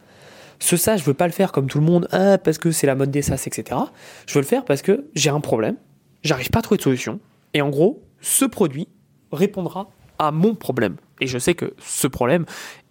Ce 0.61 0.77
SaaS, 0.77 0.99
je 0.99 1.05
veux 1.05 1.15
pas 1.15 1.27
le 1.27 1.33
faire 1.33 1.51
comme 1.51 1.67
tout 1.67 1.79
le 1.79 1.85
monde, 1.85 2.09
ah, 2.13 2.39
parce 2.39 2.59
que 2.59 2.71
c'est 2.71 2.87
la 2.87 2.95
mode 2.95 3.11
des 3.11 3.23
SaaS, 3.23 3.45
etc. 3.47 3.81
Je 4.27 4.35
veux 4.35 4.41
le 4.41 4.47
faire 4.47 4.65
parce 4.65 4.83
que 4.83 5.07
j'ai 5.15 5.31
un 5.31 5.41
problème, 5.41 5.77
j'arrive 6.23 6.51
pas 6.51 6.61
à 6.61 6.63
trouver 6.63 6.79
de 6.79 6.83
solution, 6.83 7.19
et 7.55 7.61
en 7.61 7.69
gros, 7.69 8.03
ce 8.21 8.45
produit 8.45 8.89
répondra 9.33 9.91
à 10.19 10.31
mon 10.31 10.55
problème. 10.55 10.97
Et 11.21 11.27
je 11.27 11.39
sais 11.39 11.55
que 11.55 11.75
ce 11.79 12.07
problème 12.07 12.47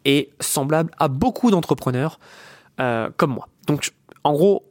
est 0.06 0.30
semblable 0.40 0.92
à 1.00 1.08
beaucoup 1.08 1.52
d'entrepreneurs 1.52 2.20
euh, 2.80 3.10
comme 3.16 3.32
moi. 3.32 3.48
Donc, 3.68 3.92
en 4.24 4.34
gros, 4.34 4.64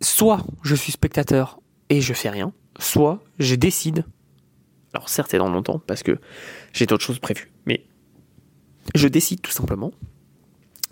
soit 0.00 0.44
je 0.62 0.74
suis 0.74 0.92
spectateur 0.92 1.60
et 1.88 2.00
je 2.00 2.12
fais 2.12 2.30
rien, 2.30 2.52
soit 2.78 3.22
je 3.38 3.54
décide. 3.54 4.04
Alors 4.94 5.08
certes, 5.08 5.28
c'est 5.30 5.38
dans 5.38 5.50
longtemps 5.50 5.80
parce 5.86 6.02
que 6.02 6.18
j'ai 6.72 6.86
d'autres 6.86 7.04
choses 7.04 7.18
prévues, 7.18 7.52
mais 7.66 7.86
je 8.94 9.08
décide 9.08 9.40
tout 9.40 9.50
simplement 9.50 9.92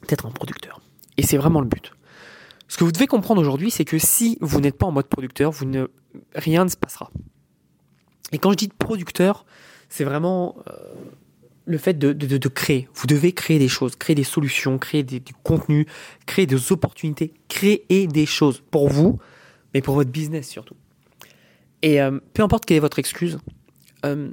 d'être 0.08 0.26
un 0.26 0.30
producteur. 0.30 0.80
Et 1.16 1.22
c'est 1.22 1.36
vraiment 1.36 1.60
le 1.60 1.66
but. 1.66 1.92
Ce 2.68 2.76
que 2.76 2.84
vous 2.84 2.92
devez 2.92 3.06
comprendre 3.06 3.40
aujourd'hui, 3.40 3.70
c'est 3.70 3.84
que 3.84 3.98
si 3.98 4.36
vous 4.40 4.60
n'êtes 4.60 4.76
pas 4.76 4.86
en 4.86 4.92
mode 4.92 5.08
producteur, 5.08 5.50
vous 5.50 5.64
ne, 5.64 5.86
rien 6.34 6.64
ne 6.64 6.68
se 6.68 6.76
passera. 6.76 7.10
Et 8.30 8.38
quand 8.38 8.50
je 8.52 8.56
dis 8.56 8.68
producteur, 8.68 9.46
c'est 9.88 10.04
vraiment 10.04 10.56
euh, 10.68 10.94
le 11.68 11.76
fait 11.76 11.98
de, 11.98 12.48
créer. 12.48 12.88
Vous 12.94 13.06
devez 13.06 13.32
créer 13.32 13.58
des 13.58 13.68
choses, 13.68 13.94
créer 13.94 14.16
des 14.16 14.24
solutions, 14.24 14.78
créer 14.78 15.02
du 15.02 15.20
contenu, 15.42 15.86
créer 16.24 16.46
des 16.46 16.72
opportunités, 16.72 17.34
créer 17.48 18.06
des 18.06 18.24
choses 18.24 18.62
pour 18.70 18.88
vous, 18.88 19.18
mais 19.74 19.82
pour 19.82 19.94
votre 19.94 20.10
business 20.10 20.48
surtout. 20.48 20.76
Et 21.82 22.00
euh, 22.00 22.18
peu 22.32 22.42
importe 22.42 22.64
quelle 22.64 22.78
est 22.78 22.80
votre 22.80 22.98
excuse, 22.98 23.38
euh, 24.06 24.30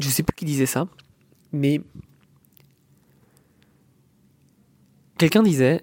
je 0.00 0.06
ne 0.06 0.10
sais 0.12 0.22
plus 0.22 0.34
qui 0.34 0.44
disait 0.44 0.64
ça, 0.64 0.86
mais 1.52 1.80
quelqu'un 5.18 5.42
disait 5.42 5.82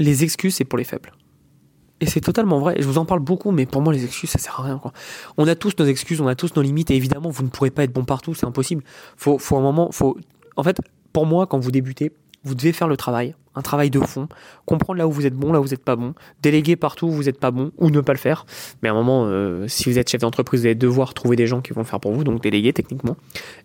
les 0.00 0.24
excuses 0.24 0.56
c'est 0.56 0.64
pour 0.64 0.78
les 0.78 0.84
faibles. 0.84 1.12
Et 2.00 2.06
c'est 2.06 2.20
totalement 2.20 2.58
vrai. 2.58 2.76
je 2.78 2.86
vous 2.86 2.98
en 2.98 3.04
parle 3.04 3.20
beaucoup, 3.20 3.50
mais 3.50 3.66
pour 3.66 3.82
moi, 3.82 3.92
les 3.92 4.04
excuses, 4.04 4.30
ça 4.30 4.38
sert 4.38 4.58
à 4.58 4.62
rien. 4.62 4.78
Quoi. 4.78 4.92
On 5.36 5.46
a 5.46 5.54
tous 5.54 5.74
nos 5.78 5.84
excuses, 5.84 6.20
on 6.20 6.26
a 6.26 6.34
tous 6.34 6.56
nos 6.56 6.62
limites. 6.62 6.90
Et 6.90 6.96
évidemment, 6.96 7.28
vous 7.28 7.42
ne 7.42 7.48
pourrez 7.48 7.70
pas 7.70 7.84
être 7.84 7.92
bon 7.92 8.04
partout, 8.04 8.34
c'est 8.34 8.46
impossible. 8.46 8.82
Faut, 9.16 9.38
faut 9.38 9.56
un 9.56 9.60
moment, 9.60 9.92
faut. 9.92 10.16
En 10.56 10.62
fait, 10.62 10.80
pour 11.12 11.26
moi, 11.26 11.46
quand 11.46 11.58
vous 11.58 11.70
débutez, 11.70 12.12
vous 12.44 12.54
devez 12.54 12.72
faire 12.72 12.88
le 12.88 12.96
travail, 12.96 13.34
un 13.54 13.62
travail 13.62 13.90
de 13.90 14.00
fond, 14.00 14.28
comprendre 14.64 14.98
là 14.98 15.06
où 15.06 15.12
vous 15.12 15.26
êtes 15.26 15.34
bon, 15.34 15.52
là 15.52 15.60
où 15.60 15.64
vous 15.64 15.70
n'êtes 15.70 15.84
pas 15.84 15.96
bon, 15.96 16.14
déléguer 16.42 16.76
partout 16.76 17.06
où 17.06 17.10
vous 17.10 17.24
n'êtes 17.24 17.38
pas 17.38 17.50
bon 17.50 17.72
ou 17.78 17.90
ne 17.90 18.00
pas 18.00 18.12
le 18.12 18.18
faire. 18.18 18.46
Mais 18.82 18.88
à 18.88 18.92
un 18.92 18.94
moment, 18.94 19.24
euh, 19.26 19.66
si 19.68 19.90
vous 19.90 19.98
êtes 19.98 20.08
chef 20.08 20.20
d'entreprise, 20.20 20.60
vous 20.60 20.66
allez 20.66 20.74
devoir 20.74 21.14
trouver 21.14 21.36
des 21.36 21.46
gens 21.46 21.60
qui 21.60 21.72
vont 21.72 21.84
faire 21.84 22.00
pour 22.00 22.12
vous, 22.12 22.24
donc 22.24 22.42
déléguer 22.42 22.72
techniquement, 22.72 23.16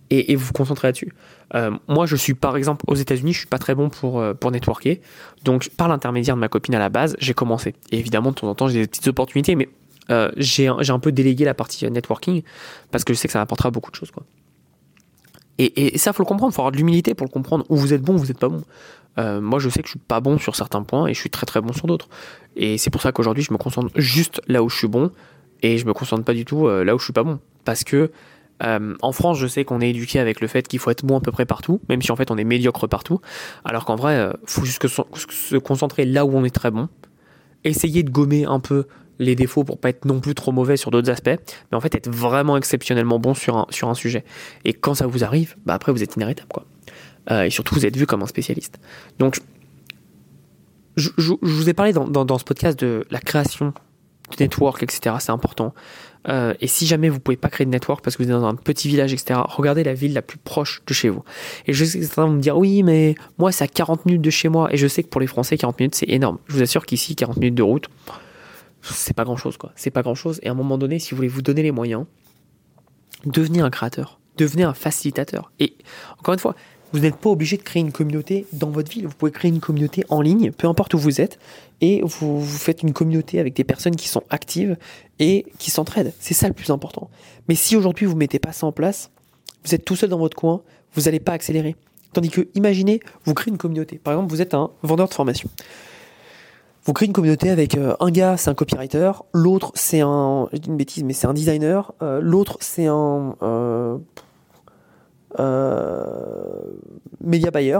et, 0.09 0.35
vous 0.35 0.53
concentrer 0.53 0.89
là-dessus. 0.89 1.13
Euh, 1.53 1.71
moi, 1.87 2.05
je 2.05 2.15
suis 2.15 2.33
par 2.33 2.57
exemple 2.57 2.83
aux 2.87 2.95
États-Unis, 2.95 3.33
je 3.33 3.39
suis 3.39 3.47
pas 3.47 3.59
très 3.59 3.75
bon 3.75 3.89
pour, 3.89 4.19
euh, 4.19 4.33
pour 4.33 4.51
networker, 4.51 5.01
donc 5.43 5.69
par 5.77 5.87
l'intermédiaire 5.87 6.35
de 6.35 6.41
ma 6.41 6.49
copine 6.49 6.75
à 6.75 6.79
la 6.79 6.89
base, 6.89 7.15
j'ai 7.19 7.33
commencé. 7.33 7.75
Évidemment, 7.91 8.31
de 8.31 8.35
temps 8.35 8.49
en 8.49 8.55
temps, 8.55 8.67
j'ai 8.67 8.81
des 8.81 8.87
petites 8.87 9.07
opportunités, 9.07 9.55
mais 9.55 9.69
j'ai 10.37 10.67
un 10.67 10.99
peu 10.99 11.11
délégué 11.11 11.45
la 11.45 11.55
partie 11.55 11.89
networking 11.89 12.43
parce 12.91 13.03
que 13.03 13.13
je 13.13 13.17
sais 13.17 13.27
que 13.27 13.31
ça 13.31 13.41
apportera 13.41 13.71
beaucoup 13.71 13.89
de 13.89 13.95
choses. 13.95 14.11
Et, 15.57 15.95
et, 15.95 15.97
ça, 15.97 16.13
faut 16.13 16.23
le 16.23 16.27
comprendre. 16.27 16.53
Faut 16.53 16.61
avoir 16.61 16.71
de 16.71 16.77
l'humilité 16.77 17.13
pour 17.13 17.25
le 17.25 17.31
comprendre. 17.31 17.65
Où 17.69 17.75
vous 17.75 17.93
êtes 17.93 18.01
bon, 18.01 18.15
où 18.15 18.17
vous 18.17 18.27
n'êtes 18.27 18.39
pas 18.39 18.49
bon. 18.49 18.63
Euh, 19.17 19.39
moi, 19.39 19.59
je 19.59 19.69
sais 19.69 19.81
que 19.81 19.87
je 19.87 19.91
suis 19.91 19.99
pas 19.99 20.19
bon 20.19 20.37
sur 20.37 20.55
certains 20.55 20.83
points 20.83 21.07
et 21.07 21.13
je 21.13 21.19
suis 21.19 21.29
très 21.29 21.45
très 21.45 21.61
bon 21.61 21.73
sur 21.73 21.87
d'autres. 21.87 22.09
Et 22.55 22.77
c'est 22.77 22.89
pour 22.89 23.01
ça 23.01 23.11
qu'aujourd'hui, 23.11 23.43
je 23.43 23.53
me 23.53 23.57
concentre 23.57 23.89
juste 23.95 24.41
là 24.47 24.63
où 24.63 24.69
je 24.69 24.77
suis 24.77 24.87
bon 24.87 25.11
et 25.61 25.77
je 25.77 25.85
me 25.85 25.93
concentre 25.93 26.23
pas 26.23 26.33
du 26.33 26.45
tout 26.45 26.67
euh, 26.67 26.83
là 26.83 26.95
où 26.95 26.99
je 26.99 27.05
suis 27.05 27.13
pas 27.13 27.23
bon. 27.23 27.39
Parce 27.63 27.83
que 27.83 28.11
euh, 28.63 28.95
en 29.01 29.11
France, 29.11 29.37
je 29.37 29.47
sais 29.47 29.65
qu'on 29.65 29.81
est 29.81 29.89
éduqué 29.89 30.19
avec 30.19 30.41
le 30.41 30.47
fait 30.47 30.67
qu'il 30.67 30.79
faut 30.79 30.89
être 30.91 31.05
bon 31.05 31.17
à 31.17 31.21
peu 31.21 31.31
près 31.31 31.45
partout, 31.45 31.81
même 31.89 32.01
si 32.01 32.11
en 32.11 32.15
fait 32.15 32.31
on 32.31 32.37
est 32.37 32.43
médiocre 32.43 32.87
partout. 32.87 33.21
Alors 33.63 33.85
qu'en 33.85 33.95
vrai, 33.95 34.31
faut 34.45 34.63
juste 34.63 34.85
se 34.87 35.57
concentrer 35.57 36.05
là 36.05 36.25
où 36.25 36.35
on 36.35 36.43
est 36.43 36.55
très 36.55 36.71
bon. 36.71 36.89
Essayer 37.63 38.03
de 38.03 38.11
gommer 38.11 38.45
un 38.45 38.59
peu 38.59 38.85
les 39.19 39.35
défauts 39.35 39.63
pour 39.63 39.79
pas 39.79 39.89
être 39.89 40.05
non 40.05 40.19
plus 40.19 40.35
trop 40.35 40.51
mauvais 40.51 40.77
sur 40.77 40.91
d'autres 40.91 41.09
aspects, 41.09 41.37
mais 41.71 41.77
en 41.77 41.81
fait 41.81 41.95
être 41.95 42.09
vraiment 42.09 42.57
exceptionnellement 42.57 43.19
bon 43.19 43.33
sur 43.33 43.57
un, 43.57 43.65
sur 43.69 43.89
un 43.89 43.93
sujet. 43.93 44.25
Et 44.63 44.73
quand 44.73 44.95
ça 44.95 45.07
vous 45.07 45.23
arrive, 45.23 45.55
bah 45.65 45.73
après 45.73 45.91
vous 45.91 46.03
êtes 46.03 46.15
inarrêtable 46.15 46.49
quoi. 46.51 46.65
Euh, 47.31 47.43
et 47.43 47.49
surtout 47.49 47.75
vous 47.75 47.85
êtes 47.85 47.97
vu 47.97 48.05
comme 48.05 48.21
un 48.21 48.27
spécialiste. 48.27 48.79
Donc 49.19 49.39
je, 50.95 51.09
vous 51.41 51.69
ai 51.69 51.73
parlé 51.73 51.93
dans, 51.93 52.07
dans, 52.07 52.37
ce 52.37 52.45
podcast 52.45 52.79
de 52.79 53.05
la 53.09 53.19
création 53.19 53.73
de 54.31 54.43
network, 54.43 54.81
etc. 54.81 55.17
C'est 55.19 55.31
important. 55.31 55.73
Euh, 56.27 56.53
et 56.59 56.67
si 56.67 56.87
jamais 56.87 57.09
vous 57.09 57.19
pouvez 57.19 57.37
pas 57.37 57.49
créer 57.49 57.65
de 57.65 57.71
network 57.71 58.03
parce 58.03 58.15
que 58.15 58.23
vous 58.23 58.29
êtes 58.29 58.35
dans 58.35 58.47
un 58.47 58.55
petit 58.55 58.87
village, 58.87 59.13
etc., 59.13 59.41
regardez 59.45 59.83
la 59.83 59.93
ville 59.93 60.13
la 60.13 60.21
plus 60.21 60.37
proche 60.37 60.81
de 60.87 60.93
chez 60.93 61.09
vous. 61.09 61.23
Et 61.67 61.73
je 61.73 61.85
sais 61.85 61.99
que 61.99 62.05
certains 62.05 62.25
vont 62.25 62.33
me 62.33 62.41
dire, 62.41 62.57
oui, 62.57 62.81
mais 62.81 63.15
moi, 63.37 63.51
c'est 63.51 63.63
à 63.63 63.67
40 63.67 64.05
minutes 64.05 64.21
de 64.21 64.29
chez 64.29 64.49
moi. 64.49 64.73
Et 64.73 64.77
je 64.77 64.87
sais 64.87 65.03
que 65.03 65.09
pour 65.09 65.21
les 65.21 65.27
Français, 65.27 65.57
40 65.57 65.79
minutes, 65.79 65.95
c'est 65.95 66.09
énorme. 66.09 66.39
Je 66.47 66.55
vous 66.55 66.61
assure 66.61 66.85
qu'ici, 66.85 67.15
40 67.15 67.37
minutes 67.37 67.55
de 67.55 67.63
route, 67.63 67.89
c'est 68.93 69.15
pas 69.15 69.23
grand 69.23 69.37
chose 69.37 69.57
quoi. 69.57 69.71
C'est 69.75 69.91
pas 69.91 70.01
grand 70.01 70.15
chose. 70.15 70.39
Et 70.43 70.47
à 70.47 70.51
un 70.51 70.55
moment 70.55 70.77
donné, 70.77 70.99
si 70.99 71.11
vous 71.11 71.17
voulez 71.17 71.27
vous 71.27 71.41
donner 71.41 71.63
les 71.63 71.71
moyens, 71.71 72.05
devenez 73.25 73.61
un 73.61 73.69
créateur, 73.69 74.19
devenez 74.37 74.63
un 74.63 74.73
facilitateur. 74.73 75.51
Et 75.59 75.75
encore 76.19 76.33
une 76.33 76.39
fois, 76.39 76.55
vous 76.93 76.99
n'êtes 76.99 77.17
pas 77.17 77.29
obligé 77.29 77.57
de 77.57 77.61
créer 77.63 77.81
une 77.81 77.91
communauté 77.91 78.45
dans 78.53 78.69
votre 78.69 78.89
ville. 78.89 79.07
Vous 79.07 79.13
pouvez 79.13 79.31
créer 79.31 79.49
une 79.49 79.59
communauté 79.59 80.05
en 80.09 80.21
ligne, 80.21 80.51
peu 80.51 80.67
importe 80.67 80.93
où 80.93 80.97
vous 80.97 81.19
êtes, 81.19 81.39
et 81.81 82.01
vous, 82.03 82.41
faites 82.45 82.83
une 82.83 82.93
communauté 82.93 83.39
avec 83.39 83.53
des 83.53 83.63
personnes 83.63 83.95
qui 83.95 84.07
sont 84.07 84.23
actives 84.29 84.77
et 85.19 85.45
qui 85.57 85.71
s'entraident. 85.71 86.13
C'est 86.19 86.33
ça 86.33 86.47
le 86.47 86.53
plus 86.53 86.69
important. 86.69 87.09
Mais 87.49 87.55
si 87.55 87.75
aujourd'hui 87.75 88.05
vous 88.05 88.15
mettez 88.15 88.39
pas 88.39 88.53
ça 88.53 88.65
en 88.65 88.71
place, 88.71 89.11
vous 89.65 89.75
êtes 89.75 89.83
tout 89.83 89.95
seul 89.95 90.09
dans 90.09 90.19
votre 90.19 90.37
coin, 90.37 90.61
vous 90.93 91.03
n'allez 91.03 91.19
pas 91.19 91.33
accélérer. 91.33 91.75
Tandis 92.13 92.29
que, 92.29 92.47
imaginez, 92.55 93.01
vous 93.25 93.33
créez 93.33 93.51
une 93.51 93.57
communauté. 93.57 93.97
Par 93.97 94.13
exemple, 94.13 94.29
vous 94.29 94.41
êtes 94.41 94.53
un 94.53 94.71
vendeur 94.83 95.09
de 95.09 95.13
formation. 95.13 95.49
Vous 96.85 96.93
créez 96.93 97.07
une 97.07 97.13
communauté 97.13 97.49
avec 97.49 97.75
euh, 97.77 97.95
un 97.99 98.11
gars, 98.11 98.37
c'est 98.37 98.51
un 98.51 98.53
copywriter, 98.53 99.11
l'autre 99.33 99.71
c'est 99.73 100.01
un, 100.01 100.47
une 100.67 100.77
bêtise, 100.77 101.03
mais 101.03 101.13
c'est 101.13 101.25
un 101.25 101.33
designer, 101.33 101.91
euh, 102.03 102.21
l'autre 102.21 102.57
c'est 102.61 102.85
un 102.85 103.35
euh, 103.41 103.97
média 107.21 107.49
buyer. 107.49 107.79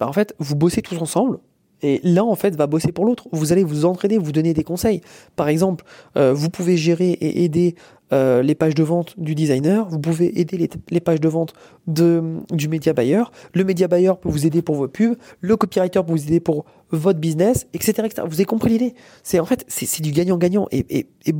Bah, 0.00 0.08
en 0.08 0.12
fait, 0.12 0.34
vous 0.40 0.56
bossez 0.56 0.82
tous 0.82 0.98
ensemble. 0.98 1.38
Et 1.82 2.00
l'un, 2.02 2.24
en 2.24 2.34
fait, 2.34 2.56
va 2.56 2.66
bosser 2.66 2.90
pour 2.90 3.06
l'autre. 3.06 3.28
Vous 3.32 3.52
allez 3.52 3.64
vous 3.64 3.84
entraider, 3.84 4.18
vous 4.18 4.32
donner 4.32 4.52
des 4.52 4.64
conseils. 4.64 5.00
Par 5.34 5.48
exemple, 5.48 5.84
vous 6.14 6.50
pouvez 6.50 6.76
gérer 6.76 7.10
et 7.12 7.44
aider 7.44 7.74
euh, 8.12 8.42
les 8.42 8.54
pages 8.54 8.74
de 8.74 8.82
vente 8.82 9.18
du 9.18 9.34
designer, 9.34 9.88
vous 9.88 10.00
pouvez 10.00 10.40
aider 10.40 10.68
les, 10.90 11.00
pages 11.00 11.20
de 11.20 11.28
vente 11.28 11.54
de, 11.86 12.38
du 12.50 12.68
média 12.68 12.92
buyer, 12.92 13.22
le 13.54 13.64
média 13.64 13.88
buyer 13.88 14.12
peut 14.20 14.28
vous 14.28 14.46
aider 14.46 14.62
pour 14.62 14.74
vos 14.74 14.88
pubs, 14.88 15.16
le 15.40 15.56
copywriter 15.56 16.02
peut 16.04 16.12
vous 16.12 16.26
aider 16.26 16.40
pour 16.40 16.64
votre 16.90 17.20
business, 17.20 17.66
etc. 17.72 18.08
Vous 18.26 18.34
avez 18.34 18.44
compris 18.44 18.70
l'idée 18.70 18.94
C'est 19.22 19.38
en 19.38 19.44
fait, 19.44 19.64
c'est 19.68 20.02
du 20.02 20.10
gagnant-gagnant. 20.10 20.66
Et, 20.72 21.06
et, 21.26 21.34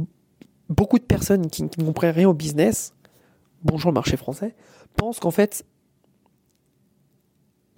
beaucoup 0.69 0.99
de 0.99 1.05
personnes 1.05 1.49
qui, 1.49 1.69
qui 1.69 1.81
ne 1.81 1.85
comprennent 1.85 2.15
rien 2.15 2.29
au 2.29 2.35
business, 2.35 2.95
bonjour 3.65 3.91
le 3.91 3.95
marché 3.95 4.17
français, 4.17 4.55
pensent 4.97 5.19
qu'en 5.19 5.33
fait, 5.33 5.65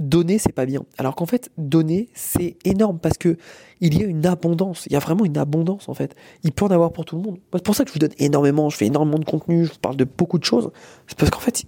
donner 0.03 0.39
c'est 0.39 0.53
pas 0.53 0.67
bien. 0.67 0.85
Alors 0.99 1.15
qu'en 1.15 1.27
fait, 1.27 1.51
donner 1.59 2.09
c'est 2.15 2.57
énorme 2.65 2.99
parce 2.99 3.19
que 3.19 3.37
il 3.81 3.99
y 3.99 4.03
a 4.03 4.07
une 4.07 4.27
abondance. 4.27 4.87
Il 4.87 4.93
y 4.93 4.97
a 4.97 5.01
vraiment 5.01 5.25
une 5.25 5.39
abondance 5.39 5.89
en 5.89 5.95
fait. 5.95 6.15
Il 6.45 6.53
peut 6.53 6.65
en 6.65 6.71
avoir 6.71 6.93
pour 6.93 7.05
tout 7.05 7.17
le 7.17 7.23
monde. 7.23 7.39
C'est 7.53 7.65
pour 7.65 7.75
ça 7.75 7.85
que 7.85 7.91
je 7.91 7.95
vous 7.95 7.99
donne 7.99 8.15
énormément. 8.19 8.69
Je 8.71 8.77
fais 8.77 8.87
énormément 8.87 9.19
de 9.19 9.25
contenu. 9.25 9.65
Je 9.65 9.73
vous 9.73 9.79
parle 9.81 9.97
de 9.97 10.05
beaucoup 10.05 10.39
de 10.39 10.45
choses. 10.45 10.71
C'est 11.07 11.19
parce 11.19 11.31
qu'en 11.31 11.41
fait, 11.41 11.65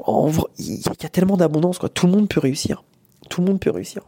en 0.00 0.26
vrai, 0.26 0.46
il 0.58 0.80
y 0.80 1.06
a 1.06 1.08
tellement 1.08 1.36
d'abondance. 1.36 1.78
Tout 1.94 2.06
le 2.06 2.12
monde 2.12 2.28
peut 2.28 2.40
réussir. 2.40 2.84
Tout 3.30 3.40
le 3.40 3.46
monde 3.46 3.60
peut 3.60 3.70
réussir. 3.70 4.02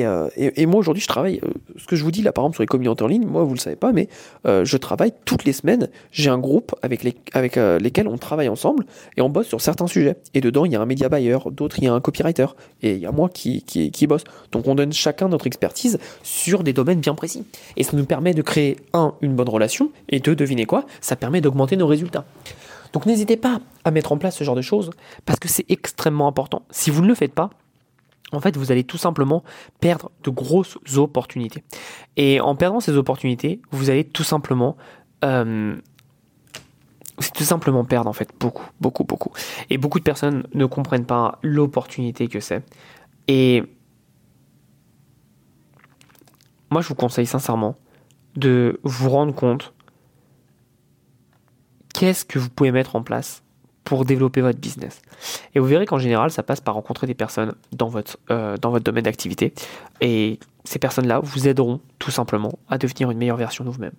Euh, 0.00 0.28
et, 0.36 0.66
moi 0.66 0.80
aujourd'hui 0.80 1.02
je 1.02 1.08
travaille, 1.08 1.40
euh, 1.44 1.48
ce 1.76 1.86
que 1.86 1.96
je 1.96 2.04
vous 2.04 2.10
dis 2.10 2.22
là 2.22 2.32
par 2.32 2.44
exemple 2.44 2.56
sur 2.56 2.62
les 2.62 2.66
communautés 2.66 3.04
en 3.04 3.06
ligne, 3.06 3.26
moi 3.26 3.44
vous 3.44 3.54
le 3.54 3.58
savez 3.58 3.76
pas, 3.76 3.92
mais 3.92 4.08
euh, 4.46 4.64
je 4.64 4.76
travaille 4.76 5.12
toutes 5.24 5.44
les 5.44 5.52
semaines, 5.52 5.88
j'ai 6.10 6.30
un 6.30 6.38
groupe 6.38 6.74
avec, 6.82 7.02
les, 7.02 7.14
avec 7.32 7.56
lesquels 7.56 8.08
on 8.08 8.18
travaille 8.18 8.48
ensemble 8.48 8.84
et 9.16 9.22
on 9.22 9.28
bosse 9.28 9.48
sur 9.48 9.60
certains 9.60 9.86
sujets. 9.86 10.16
Et 10.34 10.40
dedans 10.40 10.64
il 10.64 10.72
y 10.72 10.76
a 10.76 10.80
un 10.80 10.86
media 10.86 11.08
buyer, 11.08 11.38
d'autres 11.50 11.78
il 11.78 11.84
y 11.84 11.88
a 11.88 11.94
un 11.94 12.00
copywriter 12.00 12.46
et 12.82 12.92
il 12.92 12.98
y 12.98 13.06
a 13.06 13.12
moi 13.12 13.28
qui, 13.28 13.62
qui, 13.62 13.90
qui 13.90 14.06
bosse. 14.06 14.24
Donc 14.52 14.66
on 14.66 14.74
donne 14.74 14.92
chacun 14.92 15.28
notre 15.28 15.46
expertise 15.46 15.98
sur 16.22 16.62
des 16.62 16.72
domaines 16.72 17.00
bien 17.00 17.14
précis. 17.14 17.44
Et 17.76 17.82
ça 17.82 17.96
nous 17.96 18.06
permet 18.06 18.34
de 18.34 18.42
créer, 18.42 18.76
un, 18.92 19.14
une 19.20 19.34
bonne 19.34 19.48
relation 19.48 19.90
et 20.08 20.20
deux, 20.20 20.34
devinez 20.34 20.66
quoi, 20.66 20.86
ça 21.00 21.16
permet 21.16 21.40
d'augmenter 21.40 21.76
nos 21.76 21.86
résultats. 21.86 22.24
Donc 22.92 23.06
n'hésitez 23.06 23.36
pas 23.36 23.60
à 23.84 23.90
mettre 23.90 24.12
en 24.12 24.18
place 24.18 24.36
ce 24.36 24.44
genre 24.44 24.54
de 24.54 24.62
choses 24.62 24.90
parce 25.24 25.38
que 25.38 25.48
c'est 25.48 25.64
extrêmement 25.70 26.28
important. 26.28 26.62
Si 26.70 26.90
vous 26.90 27.02
ne 27.02 27.08
le 27.08 27.14
faites 27.14 27.32
pas, 27.32 27.50
en 28.32 28.40
fait, 28.40 28.56
vous 28.56 28.72
allez 28.72 28.84
tout 28.84 28.98
simplement 28.98 29.42
perdre 29.80 30.10
de 30.22 30.30
grosses 30.30 30.78
opportunités. 30.96 31.62
Et 32.16 32.40
en 32.40 32.56
perdant 32.56 32.80
ces 32.80 32.96
opportunités, 32.96 33.60
vous 33.70 33.90
allez 33.90 34.04
tout 34.04 34.24
simplement 34.24 34.76
euh, 35.24 35.76
c'est 37.18 37.32
tout 37.32 37.44
simplement 37.44 37.84
perdre 37.84 38.08
en 38.08 38.12
fait 38.12 38.30
beaucoup, 38.38 38.68
beaucoup, 38.80 39.04
beaucoup. 39.04 39.32
Et 39.70 39.78
beaucoup 39.78 39.98
de 39.98 40.04
personnes 40.04 40.46
ne 40.54 40.66
comprennent 40.66 41.06
pas 41.06 41.38
l'opportunité 41.42 42.28
que 42.28 42.40
c'est. 42.40 42.64
Et 43.28 43.62
moi, 46.70 46.80
je 46.80 46.88
vous 46.88 46.94
conseille 46.94 47.26
sincèrement 47.26 47.76
de 48.36 48.80
vous 48.82 49.10
rendre 49.10 49.34
compte 49.34 49.74
qu'est-ce 51.94 52.24
que 52.24 52.38
vous 52.38 52.48
pouvez 52.48 52.72
mettre 52.72 52.96
en 52.96 53.02
place 53.02 53.42
pour 53.84 54.04
développer 54.04 54.40
votre 54.40 54.58
business. 54.58 55.02
Et 55.54 55.60
vous 55.60 55.66
verrez 55.66 55.86
qu'en 55.86 55.98
général, 55.98 56.30
ça 56.30 56.42
passe 56.42 56.60
par 56.60 56.74
rencontrer 56.74 57.06
des 57.06 57.14
personnes 57.14 57.54
dans 57.72 57.88
votre, 57.88 58.18
euh, 58.30 58.56
dans 58.56 58.70
votre 58.70 58.84
domaine 58.84 59.04
d'activité. 59.04 59.52
Et 60.00 60.38
ces 60.64 60.78
personnes-là 60.78 61.20
vous 61.20 61.48
aideront 61.48 61.80
tout 61.98 62.10
simplement 62.10 62.58
à 62.68 62.78
devenir 62.78 63.10
une 63.10 63.18
meilleure 63.18 63.36
version 63.36 63.64
de 63.64 63.70
vous-même. 63.70 63.92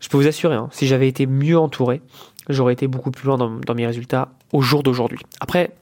Je 0.00 0.08
peux 0.08 0.16
vous 0.16 0.26
assurer, 0.26 0.54
hein, 0.54 0.68
si 0.70 0.86
j'avais 0.86 1.08
été 1.08 1.26
mieux 1.26 1.58
entouré, 1.58 2.02
j'aurais 2.48 2.74
été 2.74 2.86
beaucoup 2.86 3.10
plus 3.10 3.26
loin 3.26 3.38
dans, 3.38 3.74
mes 3.74 3.86
résultats 3.86 4.28
au 4.52 4.60
jour 4.60 4.82
d'aujourd'hui. 4.82 5.20
Après, 5.40 5.74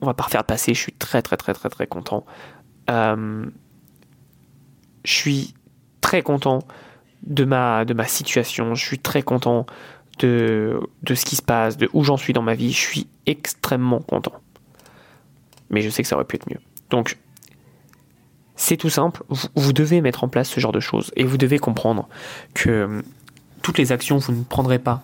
on 0.00 0.06
va 0.06 0.14
pas 0.14 0.24
refaire 0.24 0.44
passer, 0.44 0.74
je 0.74 0.80
suis 0.80 0.92
très 0.92 1.22
très 1.22 1.36
très 1.36 1.54
très 1.54 1.70
très 1.70 1.86
content. 1.86 2.26
Euh, 2.90 3.46
je 5.04 5.12
suis 5.12 5.54
très 6.00 6.22
content 6.22 6.60
de 7.22 7.44
ma, 7.44 7.86
de 7.86 7.94
ma 7.94 8.04
situation, 8.04 8.74
je 8.74 8.84
suis 8.84 8.98
très 8.98 9.22
content 9.22 9.64
de, 10.18 10.80
ce 11.06 11.24
qui 11.24 11.36
se 11.36 11.42
passe, 11.42 11.76
de 11.76 11.88
où 11.92 12.04
j'en 12.04 12.16
suis 12.16 12.32
dans 12.32 12.42
ma 12.42 12.54
vie, 12.54 12.72
je 12.72 12.80
suis 12.80 13.06
extrêmement 13.26 14.00
content. 14.00 14.32
Mais 15.70 15.80
je 15.80 15.90
sais 15.90 16.02
que 16.02 16.08
ça 16.08 16.16
aurait 16.16 16.24
pu 16.24 16.36
être 16.36 16.48
mieux. 16.48 16.60
Donc, 16.90 17.18
c'est 18.56 18.76
tout 18.76 18.90
simple, 18.90 19.24
vous, 19.28 19.72
devez 19.72 20.00
mettre 20.00 20.22
en 20.22 20.28
place 20.28 20.48
ce 20.48 20.60
genre 20.60 20.72
de 20.72 20.80
choses 20.80 21.10
et 21.16 21.24
vous 21.24 21.36
devez 21.36 21.58
comprendre 21.58 22.08
que 22.54 23.02
toutes 23.62 23.78
les 23.78 23.90
actions 23.90 24.20
que 24.20 24.24
vous 24.24 24.32
ne 24.32 24.44
prendrez 24.44 24.78
pas 24.78 25.02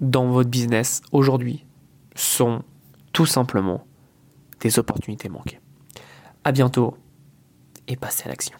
dans 0.00 0.26
votre 0.26 0.50
business 0.50 1.02
aujourd'hui 1.12 1.64
sont 2.16 2.62
tout 3.12 3.26
simplement 3.26 3.84
des 4.60 4.78
opportunités 4.78 5.28
manquées. 5.28 5.60
À 6.42 6.50
bientôt 6.50 6.96
et 7.86 7.96
passez 7.96 8.24
à 8.26 8.28
l'action. 8.28 8.58